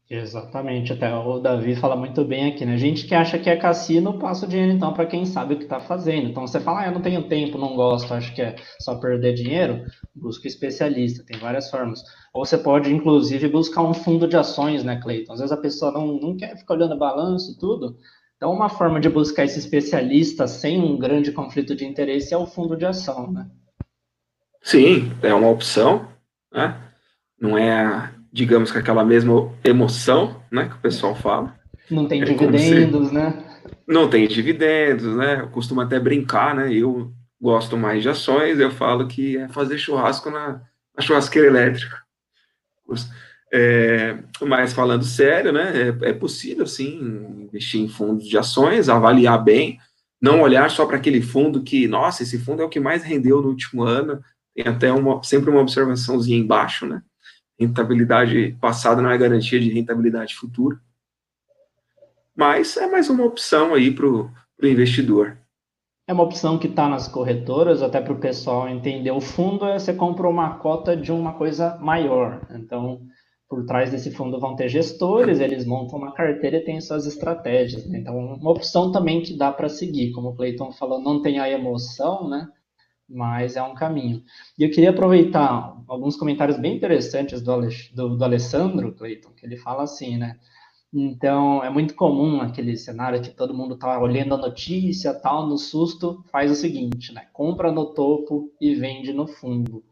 [0.09, 2.77] Exatamente, até o Davi fala muito bem aqui, né?
[2.77, 5.65] Gente que acha que é cassino, passa o dinheiro então para quem sabe o que
[5.65, 6.29] está fazendo.
[6.29, 9.35] Então você fala, ah, eu não tenho tempo, não gosto, acho que é só perder
[9.35, 9.85] dinheiro,
[10.15, 12.05] busca especialista, tem várias formas.
[12.33, 15.33] Ou você pode, inclusive, buscar um fundo de ações, né, Cleiton?
[15.33, 17.97] Às vezes a pessoa não, não quer ficar olhando balanço e tudo.
[18.37, 22.47] Então, uma forma de buscar esse especialista sem um grande conflito de interesse é o
[22.47, 23.49] fundo de ação, né?
[24.63, 26.09] Sim, é uma opção,
[26.53, 26.77] né?
[27.41, 31.59] Não é digamos que aquela mesma emoção, né, que o pessoal fala.
[31.91, 33.15] Não tem é dividendos, se...
[33.15, 33.43] né?
[33.89, 35.41] Não tem dividendos, né?
[35.41, 36.71] Eu costumo até brincar, né?
[36.71, 40.61] Eu gosto mais de ações, eu falo que é fazer churrasco na,
[40.95, 41.97] na churrasqueira elétrica.
[43.59, 45.89] É, mas falando sério, né?
[46.03, 46.99] É, é possível sim
[47.41, 49.79] investir em fundos de ações, avaliar bem,
[50.21, 53.41] não olhar só para aquele fundo que, nossa, esse fundo é o que mais rendeu
[53.41, 54.23] no último ano.
[54.55, 57.01] Tem até uma, sempre uma observaçãozinha embaixo, né?
[57.59, 60.79] rentabilidade passada não é garantia de rentabilidade futura.
[62.35, 64.31] Mas é mais uma opção aí para o
[64.63, 65.39] investidor.
[66.07, 69.11] É uma opção que está nas corretoras, até para o pessoal entender.
[69.11, 72.47] O fundo é você compra uma cota de uma coisa maior.
[72.51, 73.01] Então,
[73.49, 77.87] por trás desse fundo vão ter gestores, eles montam uma carteira e têm suas estratégias.
[77.87, 77.99] Né?
[77.99, 80.13] Então, uma opção também que dá para seguir.
[80.13, 82.49] Como o Cleiton falou, não tem a emoção, né?
[83.09, 84.23] mas é um caminho.
[84.59, 87.61] E eu queria aproveitar alguns comentários bem interessantes do,
[87.95, 90.39] do, do Alessandro Clayton, que ele fala assim, né?
[90.93, 95.59] Então, é muito comum aquele cenário que todo mundo está olhando a notícia, tal, no
[95.59, 97.27] susto, faz o seguinte, né?
[97.33, 99.85] Compra no topo e vende no fundo.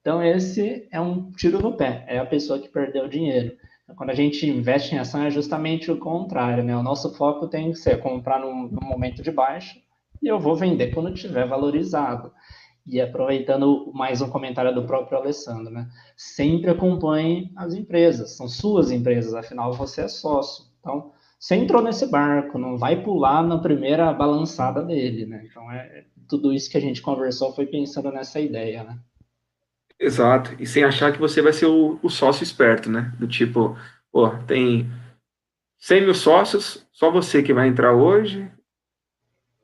[0.00, 3.56] Então, esse é um tiro no pé, é a pessoa que perdeu dinheiro.
[3.96, 6.76] Quando a gente investe em ação, é justamente o contrário, né?
[6.76, 9.78] O nosso foco tem que ser comprar no, no momento de baixa
[10.22, 12.32] e eu vou vender quando tiver valorizado.
[12.86, 15.88] E aproveitando mais um comentário do próprio Alessandro, né?
[16.16, 20.64] Sempre acompanhe as empresas, são suas empresas, afinal você é sócio.
[20.80, 25.44] Então, você entrou nesse barco, não vai pular na primeira balançada dele, né?
[25.48, 28.98] Então, é, tudo isso que a gente conversou foi pensando nessa ideia, né?
[30.00, 33.12] Exato, e sem achar que você vai ser o, o sócio esperto, né?
[33.18, 33.76] Do tipo,
[34.10, 34.90] pô, tem
[35.78, 38.50] 100 mil sócios, só você que vai entrar hoje,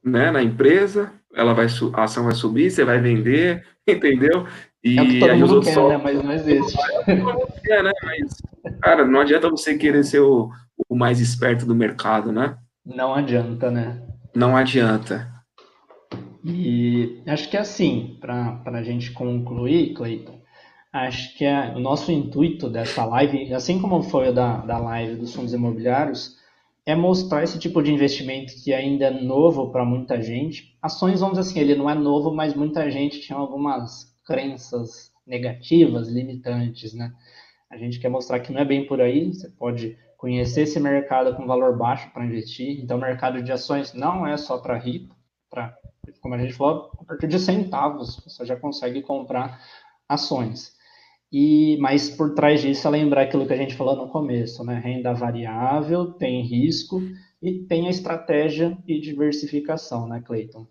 [0.05, 4.47] né, na empresa, ela vai a ação vai subir, você vai vender, entendeu?
[4.84, 5.89] E é que todo mundo quer, só...
[5.89, 5.97] né?
[5.97, 6.76] Mas não existe.
[7.68, 7.91] É, né?
[8.05, 8.37] Mas,
[8.80, 10.49] cara, não adianta você querer ser o,
[10.89, 12.57] o mais esperto do mercado, né?
[12.84, 14.01] Não adianta, né?
[14.32, 15.28] Não adianta.
[16.49, 20.40] E acho que assim, para a gente concluir, Cleiton,
[20.92, 25.16] acho que é o nosso intuito dessa live, assim como foi o da, da live
[25.16, 26.36] dos fundos imobiliários,
[26.86, 30.78] é mostrar esse tipo de investimento que ainda é novo para muita gente.
[30.80, 36.09] Ações, vamos dizer assim, ele não é novo, mas muita gente tinha algumas crenças negativas,
[36.09, 37.12] limitantes, né?
[37.68, 41.34] A gente quer mostrar que não é bem por aí, você pode conhecer esse mercado
[41.34, 42.80] com valor baixo para investir.
[42.80, 45.16] Então, o mercado de ações não é só para rico,
[45.51, 45.76] para,
[46.20, 49.61] como a gente falou, a partir de centavos você já consegue comprar
[50.09, 50.74] ações.
[51.32, 54.78] E, mas por trás disso é lembrar aquilo que a gente falou no começo, né?
[54.78, 57.02] Renda variável, tem risco
[57.42, 60.66] e tem a estratégia e diversificação, né, Cleiton?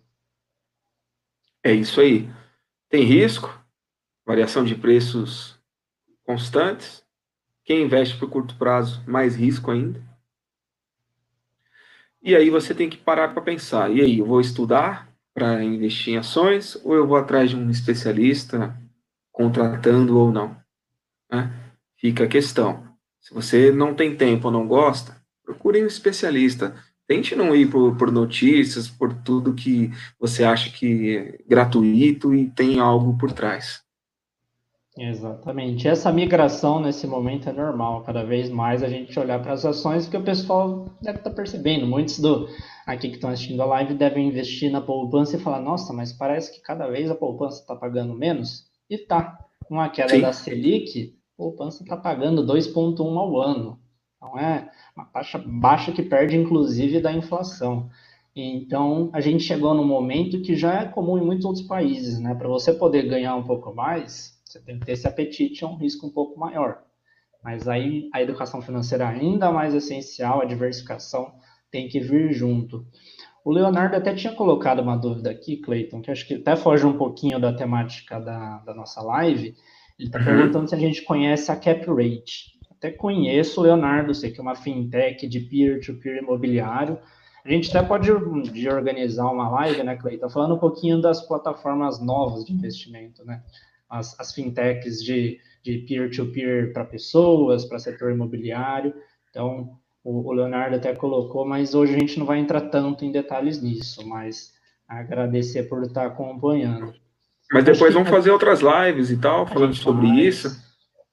[1.62, 2.28] É isso aí.
[2.88, 3.48] Tem risco,
[4.24, 5.58] variação de preços
[6.24, 7.04] constantes.
[7.64, 10.00] Quem investe por curto prazo, mais risco ainda.
[12.22, 13.90] E aí você tem que parar para pensar.
[13.90, 15.05] E aí, eu vou estudar
[15.36, 18.74] para investir em ações ou eu vou atrás de um especialista
[19.30, 20.56] contratando ou não.
[21.30, 21.52] Né?
[21.98, 22.82] Fica a questão.
[23.20, 25.14] Se você não tem tempo ou não gosta,
[25.44, 26.74] procure um especialista.
[27.06, 32.48] Tente não ir por, por notícias, por tudo que você acha que é gratuito e
[32.48, 33.82] tem algo por trás.
[34.96, 35.86] Exatamente.
[35.86, 38.02] Essa migração nesse momento é normal.
[38.04, 41.36] Cada vez mais a gente olhar para as ações que o pessoal deve estar tá
[41.36, 41.86] percebendo.
[41.86, 42.48] Muitos do
[42.86, 46.54] aqui que estão assistindo a live devem investir na poupança e falar: nossa, mas parece
[46.54, 48.64] que cada vez a poupança está pagando menos.
[48.88, 49.38] E tá.
[49.66, 50.20] Com a queda Sim.
[50.20, 53.80] da Selic, a poupança está pagando 2,1 ao ano.
[54.16, 57.90] Então é uma taxa baixa que perde, inclusive, da inflação.
[58.34, 62.34] Então, a gente chegou num momento que já é comum em muitos outros países, né?
[62.34, 65.76] Para você poder ganhar um pouco mais, você tem que ter esse apetite, é um
[65.76, 66.82] risco um pouco maior.
[67.42, 71.32] Mas aí a educação financeira é ainda mais essencial, a diversificação
[71.76, 72.86] tem que vir junto.
[73.44, 76.96] O Leonardo até tinha colocado uma dúvida aqui, Cleiton, que acho que até foge um
[76.96, 79.54] pouquinho da temática da, da nossa live.
[79.98, 80.24] Ele está uhum.
[80.24, 82.58] perguntando se a gente conhece a Cap Rate.
[82.70, 86.98] Até conheço o Leonardo, sei que é uma fintech de peer-to-peer -peer imobiliário.
[87.44, 88.08] A gente até pode
[88.50, 93.42] de organizar uma live, né, Cleiton, falando um pouquinho das plataformas novas de investimento, né?
[93.88, 95.38] As, as fintechs de
[95.86, 98.94] peer-to-peer para pessoas, para setor imobiliário.
[99.30, 103.60] Então, o, Leonardo até colocou, mas hoje a gente não vai entrar tanto em detalhes
[103.60, 104.52] nisso, mas
[104.88, 106.94] agradecer por estar acompanhando.
[107.52, 110.20] Mas depois vamos fazer outras lives e tal, falando sobre faz.
[110.20, 110.66] isso.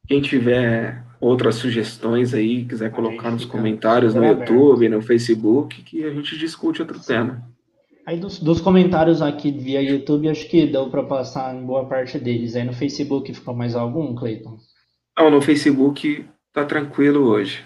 [0.08, 6.14] Quem tiver outras sugestões aí, quiser colocar nos comentários no YouTube, no Facebook, que a
[6.14, 7.44] gente discute outro tema.
[8.06, 12.20] Aí dos, dos, comentários aqui via YouTube, acho que deu para passar em boa parte
[12.20, 12.56] deles.
[12.56, 14.58] Aí no Facebook ficou mais algum, Cleiton?
[15.18, 17.66] Não, no Facebook tá tranquilo hoje.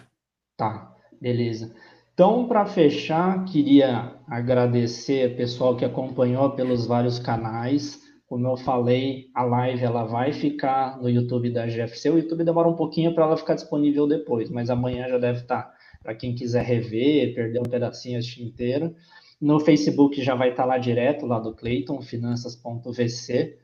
[0.56, 0.96] Tá.
[1.22, 1.74] Beleza.
[2.14, 8.02] Então, para fechar, queria agradecer o pessoal que acompanhou pelos vários canais.
[8.28, 12.10] Como eu falei, a live ela vai ficar no YouTube da GFC.
[12.10, 15.62] O YouTube demora um pouquinho para ela ficar disponível depois, mas amanhã já deve estar
[15.62, 18.96] tá, para quem quiser rever, perder um pedacinho assistir inteiro.
[19.40, 23.58] No Facebook já vai estar tá lá direto, lá do Clayton, finanças.vc.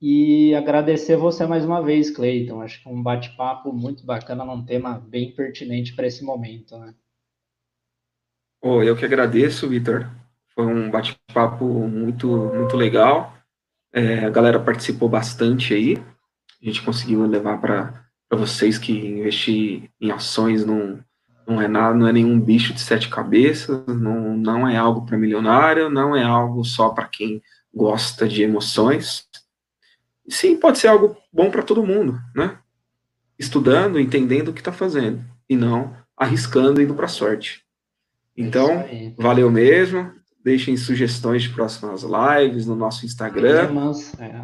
[0.00, 2.62] E agradecer você mais uma vez, Cleiton.
[2.62, 6.94] Acho que um bate-papo muito bacana num tema bem pertinente para esse momento, né?
[8.62, 10.08] Oh, eu que agradeço, Vitor.
[10.54, 13.34] Foi um bate-papo muito, muito legal.
[13.92, 15.96] É, a galera participou bastante aí.
[16.62, 21.00] A gente conseguiu levar para vocês que investir em ações não,
[21.46, 25.18] não é nada, não é nenhum bicho de sete cabeças, não, não é algo para
[25.18, 27.42] milionário, não é algo só para quem
[27.74, 29.27] gosta de emoções
[30.28, 32.58] sim, pode ser algo bom para todo mundo, né?
[33.38, 37.62] Estudando, entendendo o que está fazendo, e não arriscando indo para a sorte.
[38.36, 38.84] Então,
[39.16, 40.12] valeu mesmo.
[40.44, 43.66] Deixem sugestões de próximas lives no nosso Instagram.
[43.66, 44.42] Temas, é.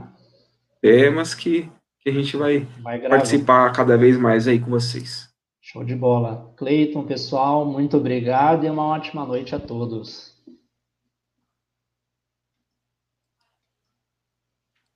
[0.81, 1.69] temas que,
[2.01, 5.29] que a gente vai, vai participar cada vez mais aí com vocês.
[5.61, 6.53] Show de bola.
[6.57, 10.34] Cleiton, pessoal, muito obrigado e uma ótima noite a todos.